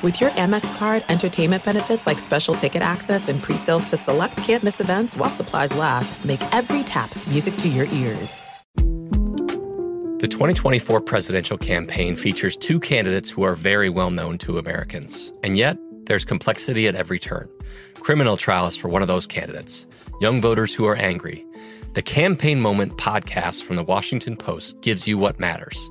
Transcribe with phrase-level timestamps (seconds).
[0.00, 4.78] With your Amex card, entertainment benefits like special ticket access and pre-sales to select campus
[4.78, 8.40] events while supplies last, make every tap music to your ears.
[8.76, 15.32] The 2024 presidential campaign features two candidates who are very well known to Americans.
[15.42, 17.48] And yet, there's complexity at every turn.
[17.94, 19.84] Criminal trials for one of those candidates,
[20.20, 21.44] young voters who are angry.
[21.94, 25.90] The Campaign Moment podcast from the Washington Post gives you what matters.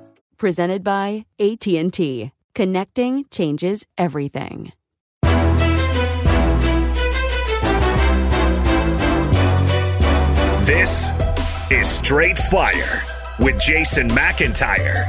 [0.41, 2.31] Presented by AT&T.
[2.55, 4.73] Connecting changes everything.
[10.65, 11.11] This
[11.69, 13.03] is Straight Fire
[13.37, 15.05] with Jason McIntyre.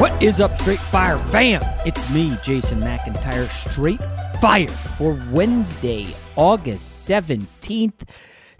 [0.00, 1.62] What is up, Straight Fire fam?
[1.86, 4.02] It's me, Jason McIntyre, Straight
[4.40, 8.02] Fire for Wednesday, August 17th.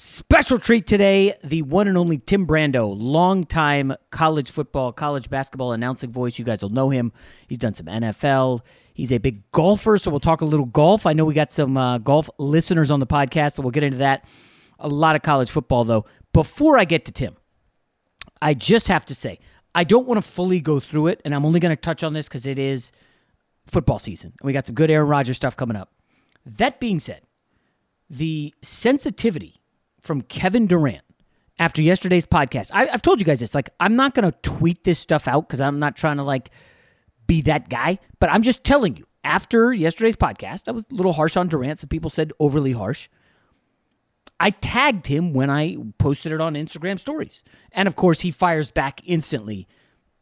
[0.01, 6.13] Special treat today, the one and only Tim Brando, longtime college football, college basketball announcing
[6.13, 6.39] voice.
[6.39, 7.13] You guys will know him.
[7.49, 8.61] He's done some NFL.
[8.95, 11.05] He's a big golfer, so we'll talk a little golf.
[11.05, 13.99] I know we got some uh, golf listeners on the podcast, so we'll get into
[13.99, 14.25] that.
[14.79, 16.05] A lot of college football, though.
[16.33, 17.37] Before I get to Tim,
[18.41, 19.41] I just have to say,
[19.75, 22.13] I don't want to fully go through it, and I'm only going to touch on
[22.13, 22.93] this because it is
[23.67, 24.33] football season.
[24.41, 25.91] And we got some good Aaron Rodgers stuff coming up.
[26.47, 27.23] That being said,
[28.09, 29.57] the sensitivity
[30.09, 31.05] from Kevin Durant
[31.59, 33.55] after yesterday's podcast, I, have told you guys this.
[33.55, 36.51] Like, I'm not going to tweet this stuff out because I'm not trying to, like,
[37.27, 39.05] be that guy, but I'm just telling you.
[39.25, 41.81] After yesterday's podcast, I was a little harsh on Durant.
[41.81, 43.11] Some people said overly harsh.
[44.41, 47.45] I tagged him when I posted it on Instagram stories.
[47.73, 49.67] And of course, he fires back instantly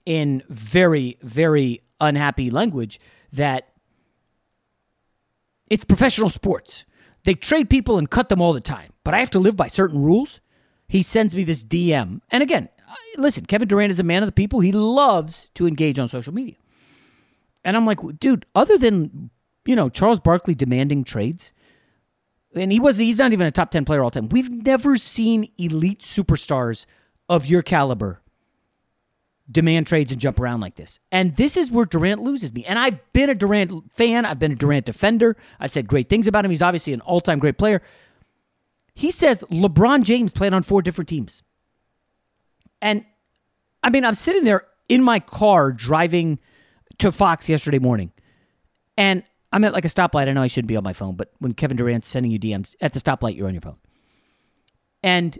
[0.06, 2.98] in very, very unhappy language
[3.32, 3.68] that
[5.70, 6.84] it's professional sports.
[7.24, 9.68] They trade people and cut them all the time, but I have to live by
[9.68, 10.40] certain rules.
[10.88, 12.22] He sends me this DM.
[12.28, 12.68] And again,
[13.16, 14.58] listen, Kevin Durant is a man of the people.
[14.58, 16.56] He loves to engage on social media.
[17.64, 19.30] And I'm like, dude, other than,
[19.64, 21.52] you know, Charles Barkley demanding trades,
[22.56, 24.28] and he was he's not even a top 10 player all time.
[24.28, 26.84] We've never seen elite superstars
[27.28, 28.22] of your caliber
[29.48, 30.98] demand trades and jump around like this.
[31.12, 32.64] And this is where Durant loses me.
[32.64, 35.36] And I've been a Durant fan, I've been a Durant defender.
[35.60, 36.50] I said great things about him.
[36.50, 37.82] He's obviously an all-time great player.
[38.96, 41.42] He says LeBron James played on four different teams.
[42.80, 43.04] And
[43.82, 46.38] I mean, I'm sitting there in my car driving
[46.98, 48.10] to Fox yesterday morning.
[48.96, 49.22] And
[49.52, 50.28] I'm at like a stoplight.
[50.28, 52.74] I know I shouldn't be on my phone, but when Kevin Durant's sending you DMs
[52.80, 53.76] at the stoplight, you're on your phone.
[55.02, 55.38] And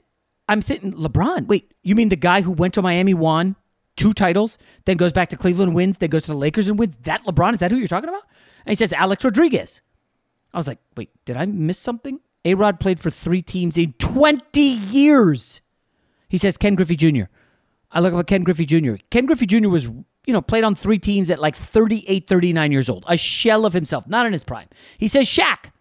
[0.50, 3.56] I'm sitting, LeBron, wait, you mean the guy who went to Miami, won
[3.96, 6.98] two titles, then goes back to Cleveland, wins, then goes to the Lakers and wins?
[7.04, 7.54] That LeBron?
[7.54, 8.24] Is that who you're talking about?
[8.66, 9.80] And he says, Alex Rodriguez.
[10.52, 12.20] I was like, wait, did I miss something?
[12.46, 15.60] A Rod played for three teams in 20 years.
[16.28, 17.24] He says, Ken Griffey Jr.
[17.90, 18.94] I look up at Ken Griffey Jr.
[19.10, 19.68] Ken Griffey Jr.
[19.68, 19.86] was
[20.26, 23.72] you know, played on three teams at like 38, 39 years old, a shell of
[23.72, 24.68] himself, not in his prime.
[24.96, 25.72] He says, Shaq.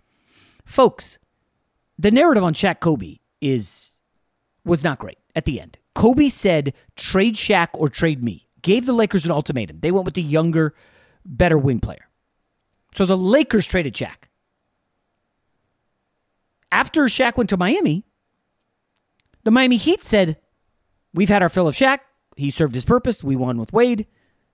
[0.66, 1.20] Folks,
[2.00, 3.98] the narrative on Shaq Kobe is
[4.64, 5.78] was not great at the end.
[5.94, 8.48] Kobe said, trade Shaq or trade me.
[8.64, 9.80] gave the Lakers an ultimatum.
[9.82, 10.74] They went with the younger,
[11.24, 12.10] better wing player.
[12.96, 14.26] So the Lakers traded Shaq.
[16.72, 18.06] After Shaq went to Miami,
[19.44, 20.38] the Miami Heat said,
[21.14, 22.00] We've had our fill of Shaq.
[22.36, 23.24] He served his purpose.
[23.24, 24.06] We won with Wade.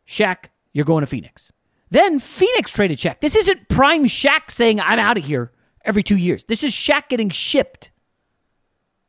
[0.07, 1.51] Shaq, you're going to Phoenix.
[1.89, 3.19] Then Phoenix traded Shaq.
[3.19, 5.51] This isn't prime Shaq saying, I'm out of here
[5.83, 6.45] every two years.
[6.45, 7.91] This is Shaq getting shipped.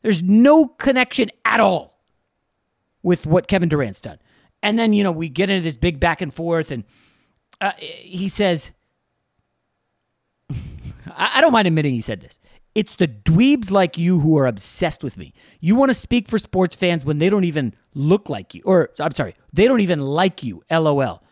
[0.02, 2.00] There's no connection at all
[3.02, 4.18] with what Kevin Durant's done.
[4.62, 6.84] And then, you know, we get into this big back and forth, and
[7.60, 8.72] uh, he says,
[11.16, 12.40] I don't mind admitting he said this.
[12.74, 15.34] It's the dweebs like you who are obsessed with me.
[15.60, 18.90] You want to speak for sports fans when they don't even look like you, or
[18.98, 20.62] I'm sorry, they don't even like you.
[20.70, 21.22] LOL.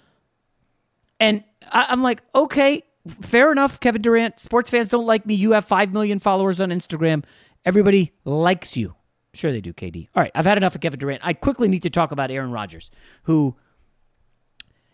[1.19, 4.39] And I, am like, okay, fair enough, Kevin Durant.
[4.39, 5.35] Sports fans don't like me.
[5.35, 7.25] You have 5 million followers on Instagram.
[7.65, 8.95] Everybody likes you.
[9.33, 10.09] Sure, they do, KD.
[10.15, 11.21] All right, I've had enough of Kevin Durant.
[11.25, 12.91] I quickly need to talk about Aaron Rodgers,
[13.25, 13.57] who,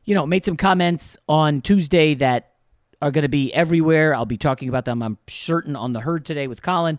[0.05, 2.53] you know, made some comments on Tuesday that
[3.03, 4.15] are going to be everywhere.
[4.15, 6.99] I'll be talking about them, I'm certain, on the herd today with Colin.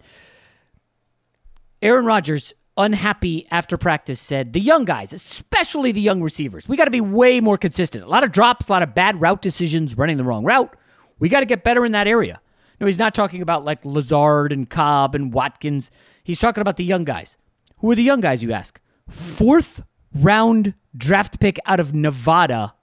[1.82, 6.86] Aaron Rodgers, unhappy after practice, said the young guys, especially the young receivers, we got
[6.86, 8.04] to be way more consistent.
[8.04, 10.76] A lot of drops, a lot of bad route decisions, running the wrong route.
[11.20, 12.42] We got to get better in that area.
[12.80, 15.90] No, he's not talking about like Lazard and Cobb and Watkins.
[16.24, 17.38] He's talking about the young guys.
[17.78, 18.80] Who are the young guys, you ask?
[19.10, 19.84] Fourth
[20.14, 22.76] round draft pick out of Nevada,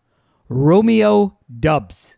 [0.49, 2.17] Romeo Doubs.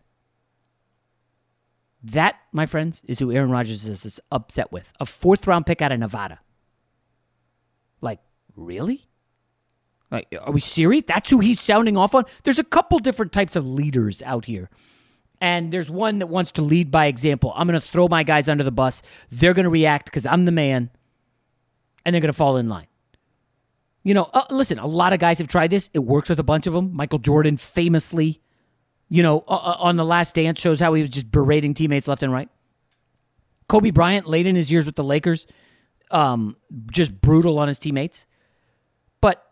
[2.11, 4.93] That, my friends, is who Aaron Rodgers is upset with.
[4.99, 6.39] A fourth round pick out of Nevada.
[7.99, 8.19] Like,
[8.55, 9.07] really?
[10.09, 11.03] Like, are we serious?
[11.05, 12.23] That's who he's sounding off on?
[12.43, 14.69] There's a couple different types of leaders out here.
[15.41, 17.51] And there's one that wants to lead by example.
[17.55, 19.03] I'm going to throw my guys under the bus.
[19.29, 20.89] They're going to react because I'm the man.
[22.05, 22.87] And they're going to fall in line.
[24.03, 25.89] You know, uh, listen, a lot of guys have tried this.
[25.93, 26.93] It works with a bunch of them.
[26.93, 28.41] Michael Jordan famously
[29.09, 32.07] you know, uh, uh, on the last dance shows how he was just berating teammates
[32.07, 32.49] left and right.
[33.69, 35.47] Kobe Bryant, late in his years with the Lakers,
[36.11, 36.55] um,
[36.91, 38.27] just brutal on his teammates.
[39.21, 39.43] But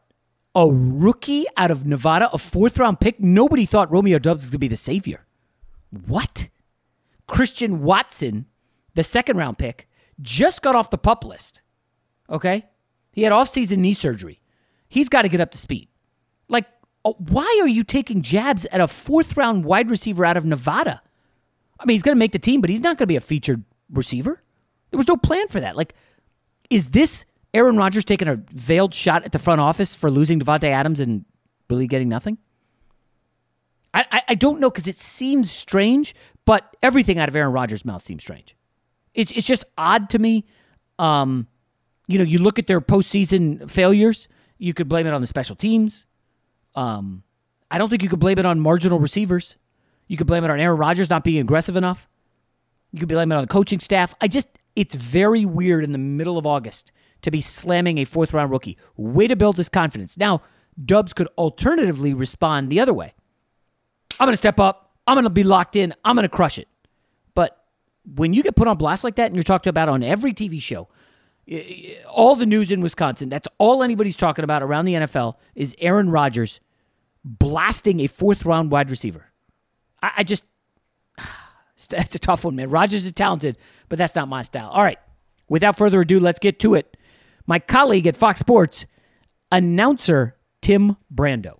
[0.54, 4.52] a rookie out of Nevada, a fourth round pick, nobody thought Romeo Doubs was going
[4.52, 5.26] to be the savior.
[6.08, 6.50] What?
[7.28, 8.46] Christian Watson,
[8.94, 9.88] the second round pick,
[10.22, 11.62] just got off the pup list.
[12.30, 12.66] Okay?
[13.12, 14.42] He had off-season knee surgery.
[14.88, 15.90] He's got to get up to speed.
[17.06, 21.04] Oh, why are you taking jabs at a fourth round wide receiver out of Nevada?
[21.80, 23.22] I mean, he's going to make the team, but he's not going to be a
[23.22, 24.42] featured receiver.
[24.90, 25.78] There was no plan for that.
[25.78, 25.94] Like,
[26.72, 30.66] is this Aaron Rodgers taking a veiled shot at the front office for losing Davante
[30.66, 31.26] Adams and
[31.70, 32.40] really getting nothing?
[33.94, 37.86] I, I, I don't know because it seems strange, but everything out of Aaron Rodgers'
[37.86, 38.56] mouth seems strange.
[39.14, 40.46] It's, it's just odd to me.
[40.98, 41.48] Um,
[42.08, 45.56] you know, you look at their postseason failures, you could blame it on the special
[45.56, 46.06] teams.
[46.76, 47.24] Um,
[47.72, 49.56] I don't think you could blame it on marginal receivers.
[50.08, 52.08] You could blame it on Aaron Rodgers not being aggressive enough.
[52.92, 54.14] You could blame it on the coaching staff.
[54.22, 56.92] I just, it's very weird in the middle of August
[57.24, 58.78] to be slamming a fourth round rookie.
[58.98, 60.18] Way to build his confidence.
[60.18, 60.42] Now,
[60.84, 63.14] Doubs could alternatively respond the other way.
[64.20, 64.92] I'm going to step up.
[65.08, 65.94] I'm going to be locked in.
[66.04, 66.68] I'm going to crush it.
[67.34, 67.58] But
[68.16, 70.62] when you get put on blast like that and you're talked about on every TV
[70.62, 70.88] show,
[72.10, 76.10] all the news in Wisconsin, that's all anybody's talking about around the NFL is Aaron
[76.10, 76.60] Rodgers
[77.24, 79.32] blasting a fourth round wide receiver.
[80.02, 80.46] I, I just,
[81.90, 82.70] that's a tough one, man.
[82.70, 83.58] Rodgers is talented,
[83.90, 84.70] but that's not my style.
[84.70, 85.00] All right.
[85.48, 86.98] Without further ado, let's get to it.
[87.46, 88.88] My colleague at Fox Sports,
[89.52, 91.60] announcer Tim Brando.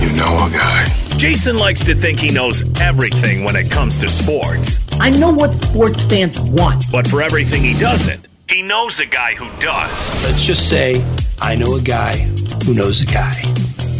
[0.00, 1.01] You know a guy.
[1.22, 4.80] Jason likes to think he knows everything when it comes to sports.
[4.98, 6.86] I know what sports fans want.
[6.90, 10.24] But for everything he doesn't, he knows a guy who does.
[10.24, 11.00] Let's just say
[11.40, 12.14] I know a guy
[12.64, 13.34] who knows a guy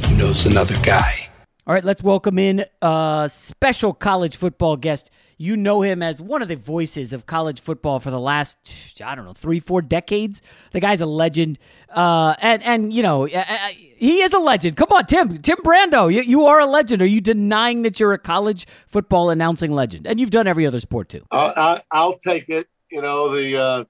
[0.08, 1.28] who knows another guy.
[1.64, 5.12] All right, let's welcome in a special college football guest.
[5.36, 9.14] You know him as one of the voices of college football for the last, I
[9.14, 10.42] don't know, three, four decades.
[10.72, 11.58] The guy's a legend.
[11.88, 14.76] Uh, and, and, you know, uh, uh, he is a legend.
[14.76, 15.38] Come on, Tim.
[15.38, 17.02] Tim Brando, you, you are a legend.
[17.02, 20.06] Are you denying that you're a college football announcing legend?
[20.06, 21.24] And you've done every other sport too.
[21.30, 22.68] I, will take it.
[22.90, 23.84] You know, the uh,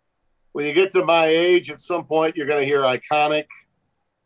[0.52, 3.46] when you get to my age, at some point, you're going to hear iconic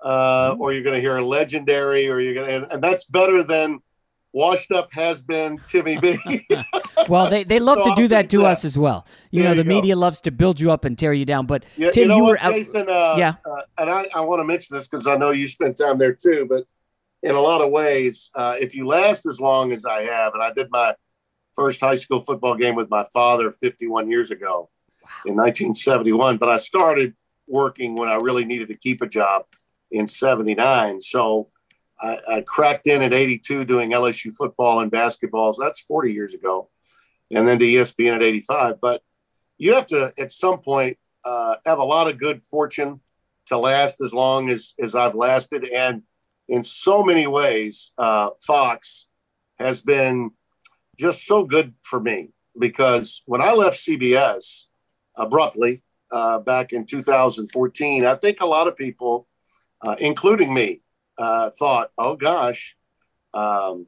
[0.00, 3.80] uh, or you're going to hear legendary, or you're going and, and that's better than
[4.37, 6.19] washed up has been Timmy B.
[7.09, 8.45] well, they, they love so to do that to that.
[8.45, 9.07] us as well.
[9.31, 11.47] You there know, the you media loves to build you up and tear you down.
[11.47, 12.52] But yeah, Tim, you, know you were out.
[12.52, 13.37] Jason, uh, yeah.
[13.50, 16.12] Uh, and I, I want to mention this because I know you spent time there
[16.12, 16.47] too.
[16.47, 16.64] But
[17.23, 20.43] in a lot of ways, uh, if you last as long as I have, and
[20.43, 20.95] I did my
[21.55, 24.69] first high school football game with my father 51 years ago
[25.02, 25.09] wow.
[25.25, 27.14] in 1971, but I started
[27.47, 29.47] working when I really needed to keep a job
[29.90, 31.00] in 79.
[31.00, 31.49] So
[32.00, 35.52] I, I, cracked in at 82 doing LSU football and basketball.
[35.52, 36.68] So that's 40 years ago.
[37.30, 38.80] And then to ESPN at 85.
[38.80, 39.02] But
[39.58, 43.00] you have to, at some point, uh, have a lot of good fortune
[43.46, 45.64] to last as long as, as I've lasted.
[45.64, 46.02] And
[46.48, 49.06] in so many ways, uh, Fox
[49.58, 50.30] has been
[50.98, 54.64] just so good for me because when I left CBS
[55.16, 59.26] abruptly uh, back in 2014, I think a lot of people,
[59.84, 60.82] uh, including me,
[61.18, 62.76] uh, thought, oh gosh,
[63.35, 63.87] um,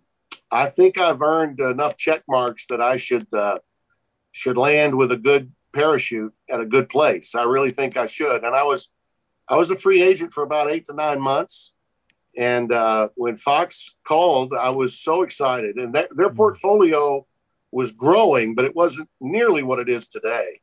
[0.51, 3.59] I think I've earned enough check marks that I should uh,
[4.33, 7.35] should land with a good parachute at a good place.
[7.35, 8.45] I really think I should.
[8.45, 8.89] And I was
[9.49, 11.75] I was a free agent for about eight to nine months.
[12.37, 15.77] And uh, when Fox called, I was so excited.
[15.77, 16.37] And their, their mm-hmm.
[16.37, 17.27] portfolio
[17.73, 20.61] was growing, but it wasn't nearly what it is today.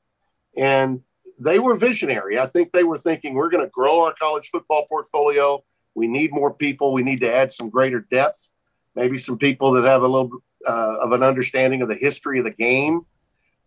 [0.56, 1.02] And
[1.38, 2.40] they were visionary.
[2.40, 5.64] I think they were thinking we're going to grow our college football portfolio.
[5.96, 6.94] We need more people.
[6.94, 8.52] We need to add some greater depth,
[8.96, 12.46] maybe some people that have a little uh, of an understanding of the history of
[12.46, 13.06] the game.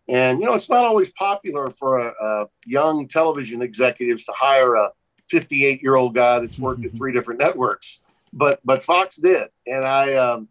[0.08, 4.74] And, you know, it's not always popular for a, a young television executives to hire
[4.74, 4.90] a
[5.28, 8.00] 58 year old guy that's worked at three different networks,
[8.32, 9.48] but, but Fox did.
[9.66, 10.48] And I, um,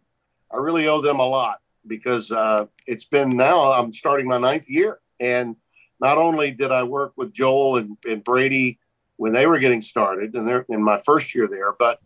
[0.51, 4.69] I really owe them a lot because uh, it's been now I'm starting my ninth
[4.69, 4.99] year.
[5.19, 5.55] And
[5.99, 8.79] not only did I work with Joel and, and Brady
[9.17, 11.99] when they were getting started and they're in my first year there, but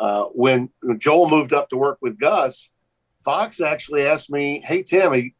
[0.00, 2.70] uh, when, when Joel moved up to work with Gus,
[3.24, 5.32] Fox actually asked me, "Hey Tim,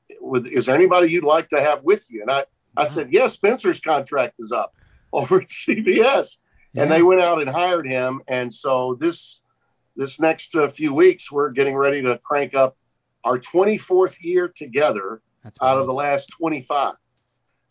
[0.50, 2.44] is there anybody you'd like to have with you?" And I,
[2.76, 4.74] I said, "Yes, Spencer's contract is up
[5.12, 6.38] over at CBS,"
[6.72, 6.82] yeah.
[6.82, 8.22] and they went out and hired him.
[8.26, 9.40] And so this
[9.94, 12.76] this next uh, few weeks, we're getting ready to crank up
[13.24, 16.94] our 24th year together that's out of the last 25.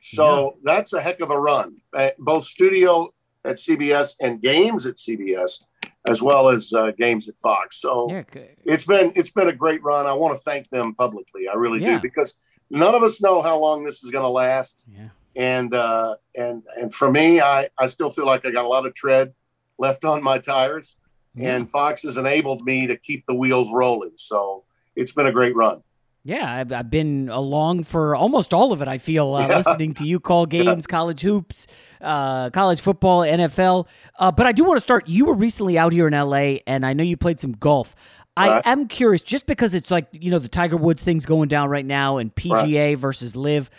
[0.02, 0.50] So yeah.
[0.64, 1.76] that's a heck of a run.
[1.94, 3.14] Uh, both studio
[3.46, 5.64] at CBS and games at CBS,
[6.08, 7.80] as well as uh, games at Fox.
[7.80, 8.24] So yeah,
[8.64, 10.06] it's been it's been a great run.
[10.06, 11.48] I want to thank them publicly.
[11.48, 11.96] I really yeah.
[11.96, 12.36] do because
[12.70, 14.86] none of us know how long this is going to last.
[14.88, 15.10] Yeah.
[15.36, 18.86] And uh, and and for me, I I still feel like I got a lot
[18.86, 19.34] of tread
[19.78, 20.96] left on my tires,
[21.38, 24.14] and Fox has enabled me to keep the wheels rolling.
[24.16, 24.64] So
[24.96, 25.84] it's been a great run.
[26.28, 28.88] Yeah, I've, I've, been along for almost all of it.
[28.88, 29.58] I feel uh, yeah.
[29.58, 31.68] listening to you call games, college hoops,
[32.02, 33.88] uh, college football, NFL.
[34.18, 35.08] Uh, but I do want to start.
[35.08, 37.96] You were recently out here in LA, and I know you played some golf.
[38.36, 38.66] I right.
[38.66, 41.86] am curious, just because it's like you know the Tiger Woods thing's going down right
[41.86, 42.98] now, and PGA right.
[42.98, 43.70] versus LIV.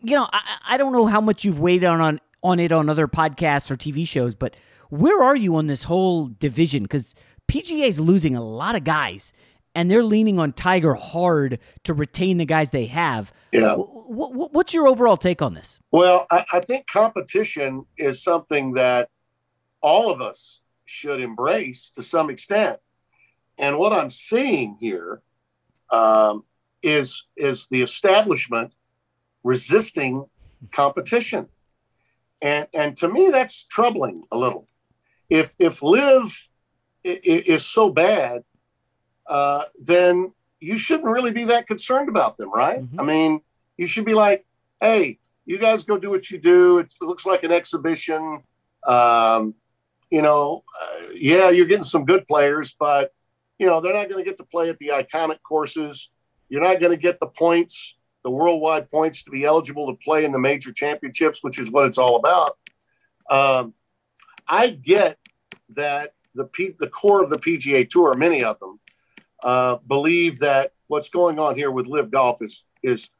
[0.00, 2.90] You know, I, I don't know how much you've weighed on, on on it on
[2.90, 4.54] other podcasts or TV shows, but
[4.90, 6.82] where are you on this whole division?
[6.82, 7.14] Because
[7.48, 9.32] PGA is losing a lot of guys
[9.76, 13.30] and they're leaning on Tiger hard to retain the guys they have.
[13.52, 13.74] Yeah.
[13.76, 15.78] what's your overall take on this?
[15.92, 19.10] Well, I, I, think competition is something that
[19.82, 22.78] all of us should embrace to some extent.
[23.58, 25.20] And what I'm seeing here
[25.90, 26.44] um,
[26.82, 28.72] is is the establishment
[29.44, 30.24] resisting
[30.72, 31.48] competition,
[32.40, 34.68] and and to me that's troubling a little.
[35.28, 36.48] If if LIV
[37.04, 38.42] is so bad
[39.28, 42.82] uh, then you shouldn't really be that concerned about them, right?
[42.82, 43.00] Mm-hmm.
[43.00, 43.40] I mean,
[43.76, 44.46] you should be like,
[44.80, 46.78] hey, you guys go do what you do.
[46.78, 48.42] It looks like an exhibition.
[48.84, 49.54] Um,
[50.10, 53.12] you know, uh, yeah, you're getting some good players, but
[53.58, 56.10] you know they're not going to get to play at the iconic courses.
[56.48, 60.24] You're not going to get the points, the worldwide points, to be eligible to play
[60.24, 62.56] in the major championships, which is what it's all about.
[63.28, 63.74] Um,
[64.46, 65.18] I get
[65.70, 68.78] that the P- the core of the PGA Tour, many of them,
[69.42, 73.10] uh, believe that what's going on here with LIV Golf is is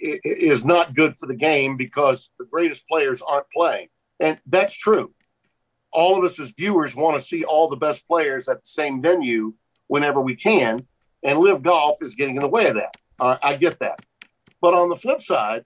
[0.00, 3.88] is not good for the game because the greatest players aren't playing,
[4.20, 5.12] and that's true.
[5.92, 9.02] All of us as viewers want to see all the best players at the same
[9.02, 9.52] venue
[9.88, 10.86] whenever we can,
[11.22, 12.96] and LIV Golf is getting in the way of that.
[13.20, 14.00] I get that,
[14.60, 15.64] but on the flip side,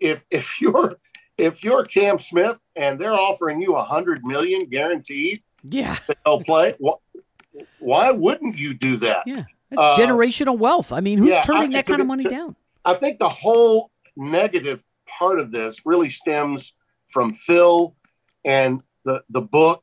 [0.00, 0.96] if if you're
[1.36, 6.74] if you're Cam Smith and they're offering you a hundred million guaranteed, yeah, they'll play.
[6.78, 7.02] Well,
[7.78, 9.22] why wouldn't you do that?
[9.26, 9.44] Yeah,
[9.76, 10.92] uh, generational wealth.
[10.92, 12.56] I mean, who's yeah, turning I, that kind of money down?
[12.84, 17.94] I think the whole negative part of this really stems from Phil
[18.44, 19.82] and the the book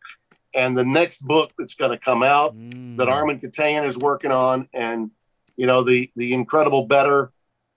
[0.53, 2.97] and the next book that's going to come out mm.
[2.97, 5.11] that Armen Keteyian is working on, and
[5.55, 7.31] you know the the incredible bettor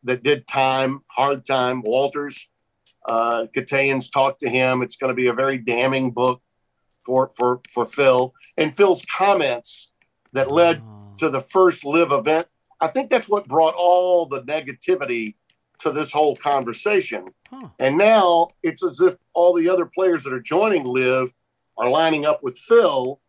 [0.05, 2.49] that did time hard time Walters.
[3.07, 4.81] Uh, Keteyian's talked to him.
[4.81, 6.41] It's going to be a very damning book
[7.05, 9.93] for for for Phil and Phil's comments
[10.33, 11.15] that led oh.
[11.19, 12.47] to the first LIV event.
[12.81, 15.35] I think that's what brought all the negativity
[15.79, 17.27] to this whole conversation.
[17.51, 17.69] Huh.
[17.79, 21.35] And now it's as if all the other players that are joining LIV
[21.77, 23.21] are lining up with Phil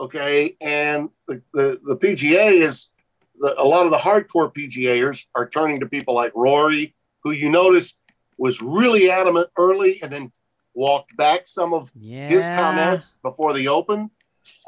[0.00, 2.88] Okay, and the the, the PGA is
[3.38, 7.50] the, a lot of the hardcore PGAers are turning to people like Rory, who you
[7.50, 7.94] notice
[8.38, 10.32] was really adamant early and then
[10.80, 12.28] walked back some of Yeah.
[12.28, 14.10] his comments before the Open.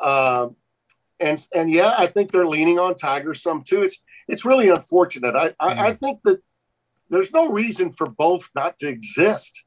[0.02, 0.56] Um,
[1.18, 3.82] and and yeah, I think they're leaning on Tiger some too.
[3.82, 5.34] It's it's really unfortunate.
[5.34, 6.40] I I, I think that
[7.08, 9.64] there's no reason for both not to exist.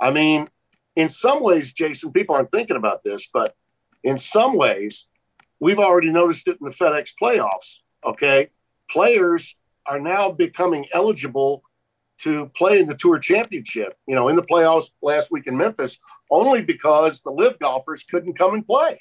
[0.00, 0.48] I mean,
[0.96, 3.54] in some ways, Jason, people aren't thinking about this, but
[4.04, 5.06] in some ways,
[5.58, 7.80] we've already noticed it in the FedEx playoffs.
[8.04, 8.50] Okay,
[8.90, 9.56] players
[9.86, 11.62] are now becoming eligible
[12.20, 13.96] to play in the Tour Championship.
[14.06, 15.98] You know, in the playoffs last week in Memphis,
[16.30, 18.98] only because the LIV golfers couldn't come and play.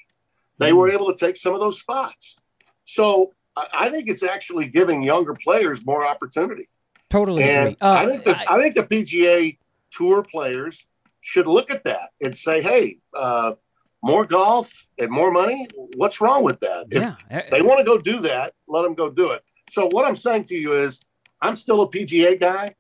[0.58, 2.38] They were able to take some of those spots.
[2.84, 6.68] So I I think it's actually giving younger players more opportunity.
[7.10, 7.76] Totally And.
[7.82, 9.58] Uh, I think the, I, think the PGA
[9.92, 10.86] Tour players
[11.22, 13.54] should look at that and say, "Hey, uh,
[14.02, 15.68] more golf and more money.
[15.96, 16.88] What's wrong with that?
[16.92, 20.06] If yeah, they want to go do that, let them go do it." So what
[20.06, 21.02] I'm saying to you is,
[21.42, 22.76] I'm still a PGA guy,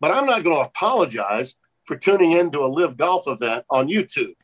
[0.00, 1.54] but I'm not going to apologize
[1.84, 4.34] for tuning into a LIV golf event on YouTube.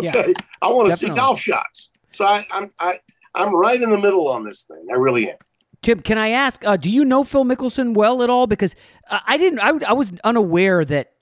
[0.00, 1.88] Yeah, Okay, I want to see golf shots.
[2.10, 3.00] So I, I'm I,
[3.34, 4.86] I'm right in the middle on this thing.
[4.90, 5.36] I really am.
[5.82, 6.66] Tim, can I ask?
[6.66, 8.46] Uh, do you know Phil Mickelson well at all?
[8.46, 8.74] Because
[9.08, 9.60] uh, I didn't.
[9.60, 11.12] I, I was unaware that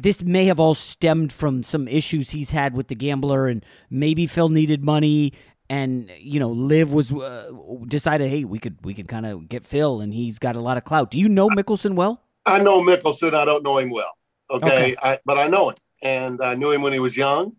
[0.00, 4.26] this may have all stemmed from some issues he's had with the gambler, and maybe
[4.26, 5.32] Phil needed money,
[5.68, 7.50] and you know, Liv was uh,
[7.88, 10.76] decided, hey, we could we could kind of get Phil, and he's got a lot
[10.76, 11.10] of clout.
[11.10, 12.22] Do you know Mickelson well?
[12.44, 13.34] I know Mickelson.
[13.34, 14.12] I don't know him well.
[14.50, 14.96] Okay, Okay.
[15.02, 17.56] I, but I know him, and I knew him when he was young,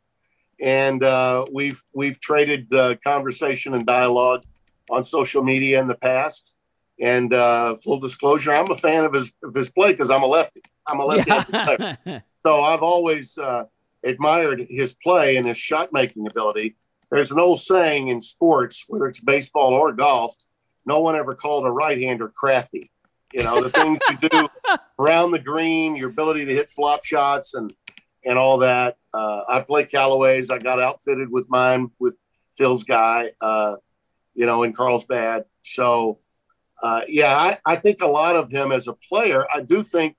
[0.62, 4.44] and uh, we've we've traded uh, conversation and dialogue
[4.90, 6.56] on social media in the past.
[7.02, 10.28] And uh, full disclosure, I'm a fan of his of his play because I'm a
[10.28, 10.62] lefty.
[10.88, 11.32] I'm a lefty.
[11.52, 12.24] player.
[12.46, 13.66] So I've always uh,
[14.04, 16.76] admired his play and his shot making ability.
[17.10, 20.36] There's an old saying in sports, whether it's baseball or golf,
[20.86, 22.92] no one ever called a right hander crafty.
[23.34, 24.48] You know, the things you do
[25.00, 27.74] around the green, your ability to hit flop shots and
[28.24, 28.98] and all that.
[29.14, 30.50] Uh, I play Callaway's.
[30.50, 32.16] I got outfitted with mine with
[32.56, 33.76] Phil's guy, uh,
[34.34, 35.46] you know, in Carlsbad.
[35.62, 36.20] So,
[36.82, 40.18] uh, yeah, I, I think a lot of him as a player, I do think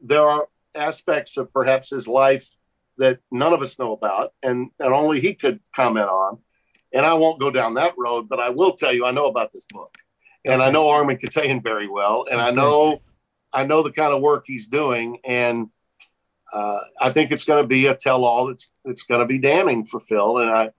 [0.00, 2.56] there are aspects of perhaps his life
[2.98, 6.38] that none of us know about and, and only he could comment on.
[6.92, 9.52] And I won't go down that road, but I will tell you, I know about
[9.52, 9.96] this book
[10.48, 12.26] and I know Armen Keteyian very well.
[12.30, 13.02] And I That's know,
[13.52, 15.18] I know the kind of work he's doing.
[15.24, 15.68] And
[16.52, 19.38] uh, I think it's going to be a tell all that's, it's going to be
[19.38, 20.38] damning for Phil.
[20.38, 20.70] And I,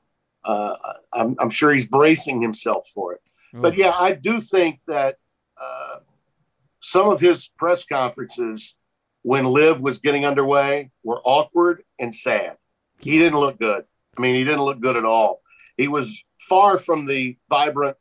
[0.44, 0.76] uh,
[1.14, 3.22] I'm, I'm sure he's bracing himself for it.
[3.54, 5.18] But yeah, I do think that
[5.60, 5.98] uh,
[6.80, 8.76] some of his press conferences
[9.24, 12.58] when Liv was getting underway were awkward and sad.
[13.00, 13.84] He didn't look good.
[14.18, 15.42] I mean, he didn't look good at all.
[15.78, 17.98] He was far from the vibrant,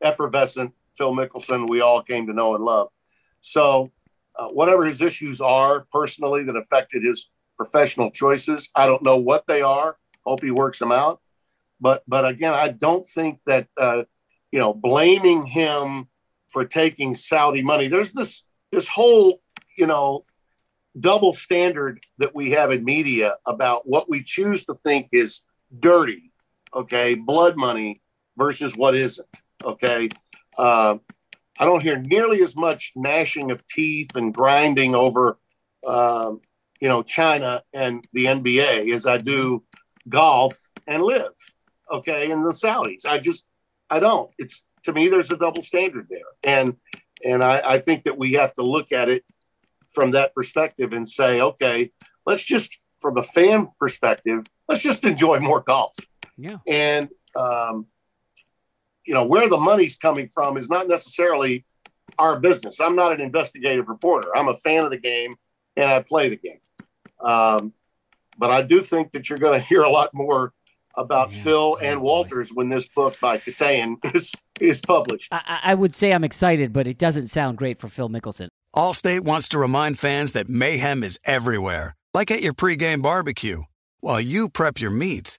[0.00, 2.88] effervescent Phil Mickelson we all came to know and love.
[3.40, 3.90] So,
[4.36, 9.46] uh, whatever his issues are personally that affected his professional choices, I don't know what
[9.46, 9.96] they are.
[10.24, 11.20] Hope he works them out.
[11.80, 14.04] But, but again, I don't think that uh,
[14.52, 16.08] you know blaming him
[16.48, 17.88] for taking Saudi money.
[17.88, 19.40] There's this this whole
[19.76, 20.24] you know
[20.98, 25.40] double standard that we have in media about what we choose to think is
[25.80, 26.30] dirty,
[26.74, 28.02] okay, blood money
[28.36, 29.28] versus what isn't,
[29.64, 30.10] okay.
[30.56, 30.98] Uh,
[31.58, 35.38] I don't hear nearly as much gnashing of teeth and grinding over,
[35.86, 36.40] um,
[36.80, 39.62] you know, China and the NBA as I do
[40.08, 40.54] golf
[40.86, 41.32] and LIV,
[41.90, 43.06] okay, and the Saudis.
[43.06, 43.46] I just,
[43.90, 44.30] I don't.
[44.38, 46.76] It's to me, there's a double standard there, and
[47.24, 49.24] and I, I think that we have to look at it
[49.92, 51.90] from that perspective and say, okay,
[52.26, 55.94] let's just, from a fan perspective, let's just enjoy more golf.
[56.36, 56.58] Yeah.
[56.66, 57.86] And, um,
[59.04, 61.64] you know, where the money's coming from is not necessarily
[62.18, 62.80] our business.
[62.80, 64.34] I'm not an investigative reporter.
[64.36, 65.34] I'm a fan of the game
[65.76, 66.60] and I play the game.
[67.20, 67.72] Um,
[68.38, 70.52] but I do think that you're going to hear a lot more
[70.96, 75.32] about Phil and Walters when this book by Keteyian is, is published.
[75.32, 78.48] I, I would say I'm excited, but it doesn't sound great for Phil Mickelson.
[78.74, 83.62] Allstate wants to remind fans that mayhem is everywhere, like at your pregame barbecue.
[84.00, 85.38] While you prep your meats,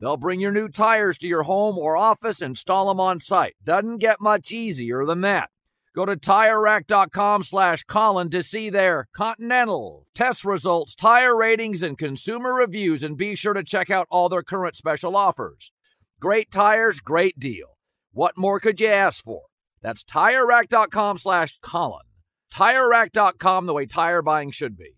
[0.00, 3.56] They'll bring your new tires to your home or office, install them on site.
[3.64, 5.50] Doesn't get much easier than that.
[5.94, 12.52] Go to TireRack.com slash Colin to see their Continental, test results, tire ratings, and consumer
[12.52, 15.72] reviews, and be sure to check out all their current special offers.
[16.20, 17.78] Great tires, great deal.
[18.12, 19.44] What more could you ask for?
[19.80, 22.04] That's TireRack.com slash Colin.
[22.52, 24.96] TireRack.com, the way tire buying should be.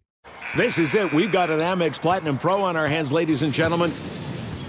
[0.56, 1.12] This is it.
[1.12, 3.92] We've got an Amex Platinum Pro on our hands, ladies and gentlemen.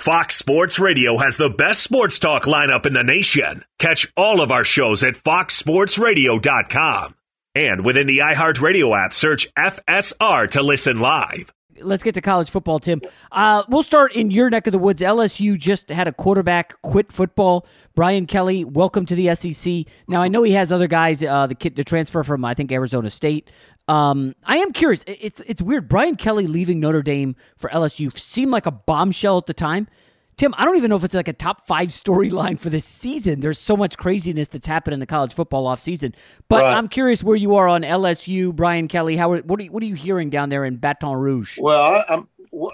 [0.00, 3.66] Fox Sports Radio has the best sports talk lineup in the nation.
[3.78, 7.14] Catch all of our shows at foxsportsradio.com.
[7.54, 11.52] And within the iHeartRadio app, search FSR to listen live.
[11.82, 13.00] Let's get to college football, Tim.
[13.32, 15.02] Uh, we'll start in your neck of the woods.
[15.02, 17.66] LSU just had a quarterback quit football.
[17.94, 19.84] Brian Kelly, welcome to the SEC.
[20.08, 22.70] Now I know he has other guys, uh, the kid to transfer from I think
[22.72, 23.50] Arizona State.
[23.90, 25.02] Um, I am curious.
[25.08, 25.88] It's it's weird.
[25.88, 29.88] Brian Kelly leaving Notre Dame for LSU seemed like a bombshell at the time.
[30.36, 33.40] Tim, I don't even know if it's like a top five storyline for this season.
[33.40, 36.14] There's so much craziness that's happened in the college football offseason.
[36.48, 36.72] But right.
[36.72, 39.16] I'm curious where you are on LSU, Brian Kelly.
[39.16, 41.58] How what are you, what are you hearing down there in Baton Rouge?
[41.58, 42.28] Well, I, am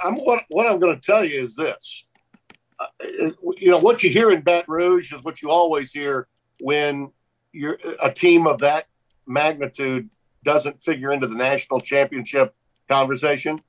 [0.05, 2.05] I'm what what I'm going to tell you is this.
[2.79, 6.29] Uh, you know what you hear in Baton Rouge is what you always hear
[6.61, 7.11] when
[7.53, 8.85] you're a team of that
[9.27, 10.11] magnitude
[10.47, 12.55] doesn't figure into the national championship
[12.89, 13.61] conversation,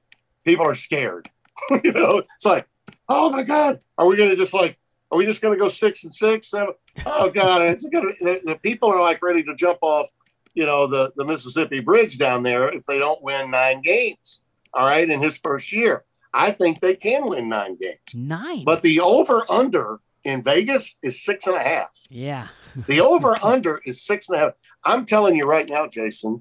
[0.45, 1.27] people are scared.
[1.83, 2.67] you know, it's like,
[3.09, 4.77] oh my God, are we going to just like,
[5.11, 6.51] are we just going to go six and six?
[6.51, 6.75] Seven?
[7.05, 10.09] Oh God, it's gonna, the, the people are like ready to jump off,
[10.53, 14.39] you know, the, the Mississippi Bridge down there if they don't win nine games.
[14.73, 17.99] All right, in his first year, I think they can win nine games.
[18.13, 21.89] Nine, but the over under in Vegas is six and a half.
[22.09, 24.51] Yeah, the over under is six and a half.
[24.83, 26.39] I'm telling you right now, Jason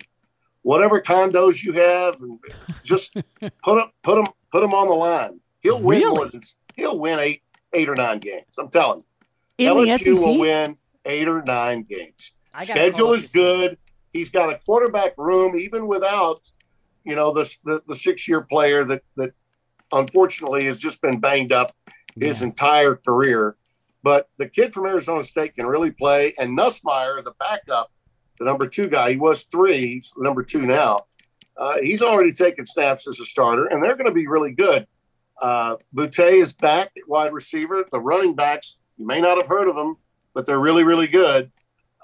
[0.67, 2.41] whatever condos you have, and
[2.83, 5.39] just put them, put them, put them on the line.
[5.61, 6.17] He'll win really?
[6.17, 6.41] more than,
[6.75, 8.59] he'll win eight, eight or nine games.
[8.59, 9.05] I'm telling
[9.59, 9.71] you.
[9.71, 12.33] In LSU will win eight or nine games.
[12.61, 13.79] Schedule is good.
[14.13, 16.51] He's got a quarterback room, even without,
[17.05, 19.31] you know, the the, the six year player that that
[19.93, 21.77] unfortunately has just been banged up
[22.19, 22.49] his yeah.
[22.49, 23.55] entire career.
[24.03, 27.93] But the kid from Arizona State can really play, and Nussmeier, the backup,
[28.39, 29.11] the number two guy.
[29.13, 31.07] He was three, he's number two now.
[31.57, 34.87] Uh, he's already taken snaps as a starter, and they're going to be really good.
[35.41, 37.85] Uh, Boutte is back at wide receiver.
[37.91, 39.97] The running backs, you may not have heard of them,
[40.35, 41.51] but they're really, really good.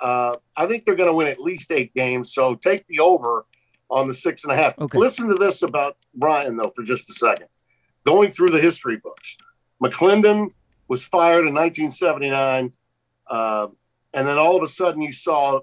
[0.01, 2.33] Uh, I think they're going to win at least eight games.
[2.33, 3.47] So take the over
[3.91, 4.79] on the six and a half.
[4.79, 4.99] Okay.
[4.99, 7.47] Listen to this about Brian, though, for just a second.
[8.05, 9.37] Going through the history books,
[9.83, 10.51] McClendon
[10.89, 12.73] was fired in 1979.
[13.29, 13.69] Uh,
[14.15, 15.61] and then all of a sudden, you saw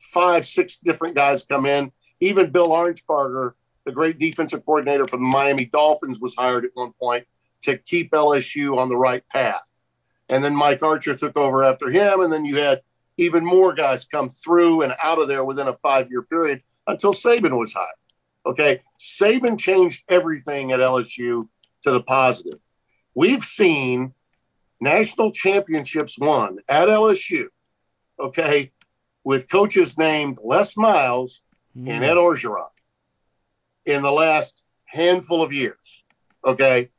[0.00, 1.92] five, six different guys come in.
[2.20, 3.52] Even Bill Arnsparger,
[3.84, 7.26] the great defensive coordinator for the Miami Dolphins, was hired at one point
[7.62, 9.68] to keep LSU on the right path.
[10.30, 12.20] And then Mike Archer took over after him.
[12.20, 12.80] And then you had
[13.16, 17.12] even more guys come through and out of there within a five year period until
[17.12, 17.88] Saban was hired.
[18.46, 18.80] Okay.
[18.98, 21.48] Saban changed everything at LSU
[21.82, 22.60] to the positive.
[23.14, 24.14] We've seen
[24.80, 27.46] national championships won at LSU.
[28.18, 28.72] Okay.
[29.24, 31.42] With coaches named Les Miles
[31.76, 31.88] mm.
[31.88, 32.68] and Ed Orgeron
[33.84, 36.04] in the last handful of years.
[36.44, 36.90] Okay.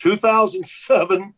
[0.00, 1.34] 2007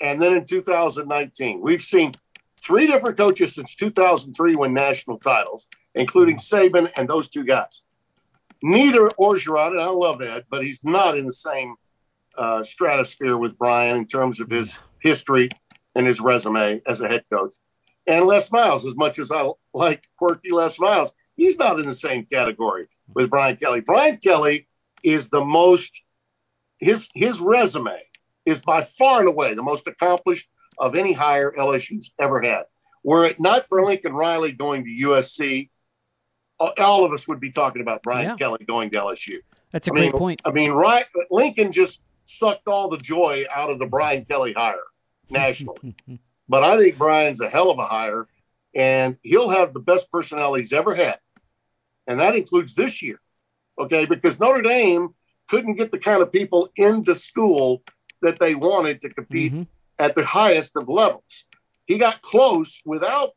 [0.00, 1.60] and then in 2019.
[1.60, 2.12] We've seen
[2.58, 7.82] three different coaches since 2003 win national titles, including Saban and those two guys.
[8.62, 11.74] Neither Orgeron, and I love Ed, but he's not in the same
[12.36, 15.50] uh, stratosphere with Brian in terms of his history
[15.94, 17.54] and his resume as a head coach.
[18.06, 21.94] And Les Miles, as much as I like quirky Les Miles, he's not in the
[21.94, 23.80] same category with Brian Kelly.
[23.80, 24.68] Brian Kelly
[25.02, 26.02] is the most
[26.78, 27.98] his his resume
[28.44, 32.64] is by far and away the most accomplished of any hire LSU's ever had.
[33.02, 35.70] Were it not for Lincoln Riley going to USC,
[36.58, 38.36] all of us would be talking about Brian yeah.
[38.36, 39.38] Kelly going to LSU.
[39.72, 40.42] That's a I great mean, point.
[40.44, 41.04] I mean, right?
[41.30, 44.76] Lincoln just sucked all the joy out of the Brian Kelly hire
[45.30, 45.94] nationally.
[46.48, 48.26] but I think Brian's a hell of a hire,
[48.74, 51.18] and he'll have the best personnel he's ever had,
[52.06, 53.20] and that includes this year.
[53.78, 55.14] Okay, because Notre Dame
[55.48, 57.82] couldn't get the kind of people into school
[58.22, 59.62] that they wanted to compete mm-hmm.
[59.98, 61.44] at the highest of levels.
[61.86, 63.30] He got close without,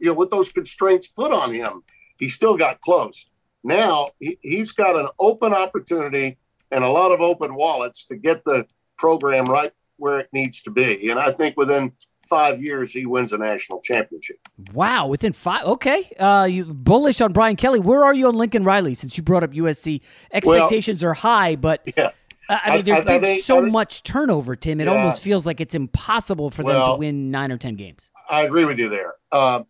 [0.00, 1.82] you know, with those constraints put on him.
[2.18, 3.26] He still got close.
[3.62, 6.38] Now he, he's got an open opportunity
[6.70, 10.70] and a lot of open wallets to get the program right where it needs to
[10.70, 11.08] be.
[11.10, 11.92] And I think within
[12.28, 14.38] five years he wins a national championship.
[14.72, 15.64] Wow, within five.
[15.64, 17.80] Okay, uh, you bullish on Brian Kelly.
[17.80, 18.94] Where are you on Lincoln Riley?
[18.94, 20.00] Since you brought up USC,
[20.32, 22.10] expectations well, are high, but yeah.
[22.48, 24.80] I mean, there's I, I, been so much turnover, Tim.
[24.80, 24.92] It yeah.
[24.92, 28.10] almost feels like it's impossible for well, them to win nine or ten games.
[28.28, 29.62] I agree with you there, uh,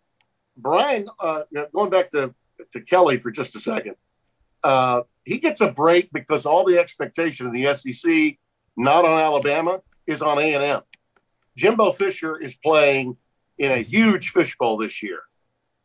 [0.57, 1.09] Brian.
[1.19, 1.43] Uh,
[1.73, 2.35] going back to
[2.73, 3.97] to Kelly for just a second,
[4.65, 8.39] uh, he gets a break because all the expectation of the SEC,
[8.77, 10.81] not on Alabama, is on A and M.
[11.57, 13.17] Jimbo Fisher is playing
[13.59, 15.21] in a huge fishbowl this year.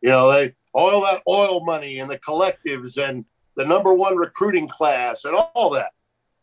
[0.02, 4.68] You know, they all that oil money and the collectives and the number one recruiting
[4.68, 5.92] class and all that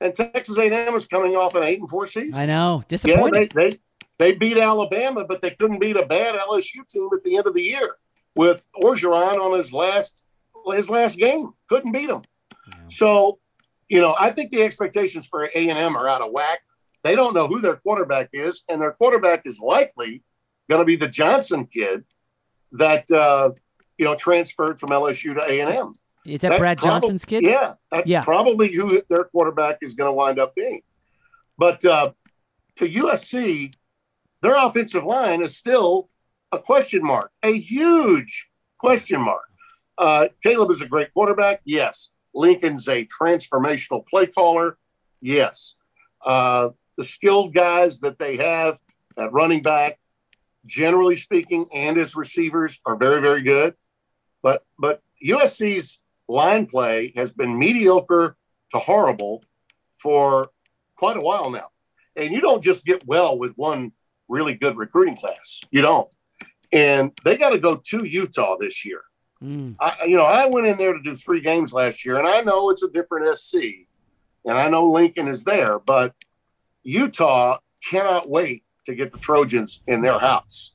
[0.01, 2.41] and Texas A&M is coming off an eight and four season.
[2.41, 3.43] I know, disappointing.
[3.43, 3.79] Yeah, they, they
[4.19, 7.55] they beat Alabama, but they couldn't beat a bad LSU team at the end of
[7.55, 7.97] the year
[8.35, 10.25] with Orgeron on his last
[10.73, 11.51] his last game.
[11.69, 12.23] Couldn't beat them.
[12.69, 12.75] Yeah.
[12.89, 13.39] So,
[13.89, 16.61] you know, I think the expectations for A and M are out of whack.
[17.05, 20.23] They don't know who their quarterback is, and their quarterback is likely
[20.69, 22.05] going to be the Johnson kid
[22.73, 23.51] that uh,
[23.97, 25.93] you know transferred from LSU to A and M.
[26.27, 27.45] Is that that's Brad Johnson's kid?
[27.45, 28.23] Yeah, that's yeah.
[28.23, 30.83] probably who their quarterback is going to wind up being.
[31.57, 32.13] But uh,
[32.77, 33.73] to USC,
[34.43, 36.11] their offensive line is still
[36.53, 39.43] a question mark, a huge question mark.
[39.97, 41.61] Uh, Caleb is a great quarterback.
[41.65, 42.11] Yes.
[42.35, 44.79] Lincoln's a transformational play caller.
[45.21, 45.75] Yes.
[46.25, 48.79] Uh, the skilled guys that they have
[49.17, 49.99] at running back,
[50.67, 53.75] generally speaking, and as receivers are very, very good.
[54.43, 58.37] But but USC's line play has been mediocre
[58.73, 59.43] to horrible
[59.97, 60.51] for
[60.97, 61.69] quite a while now.
[62.17, 63.93] And you don't just get well with one
[64.29, 65.61] really good recruiting class.
[65.71, 66.09] You don't.
[66.73, 69.03] And they got to go to Utah this year.
[69.43, 69.77] Mm.
[69.81, 72.41] I, you know, I went in there to do three games last year, and I
[72.41, 73.87] know it's a different SC,
[74.45, 76.13] and I know Lincoln is there, but
[76.83, 80.75] Utah cannot wait to get the Trojans in their house,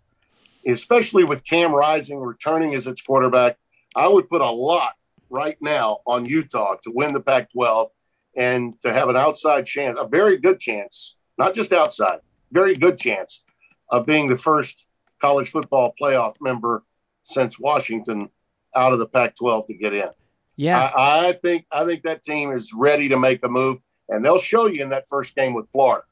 [0.67, 3.57] especially with Cam Rising returning as its quarterback.
[3.95, 4.93] I would put a lot
[5.29, 7.89] right now on Utah to win the Pac 12
[8.35, 12.19] and to have an outside chance, a very good chance, not just outside,
[12.51, 13.43] very good chance
[13.89, 14.85] of being the first
[15.19, 16.83] college football playoff member
[17.23, 18.29] since Washington
[18.75, 20.09] out of the Pac 12 to get in.
[20.55, 20.79] Yeah.
[20.79, 24.37] I, I, think I think that team is ready to make a move, and they'll
[24.37, 26.03] show you in that first game with Florida.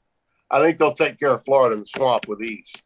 [0.49, 2.81] I think they'll take care of Florida in the swamp with ease.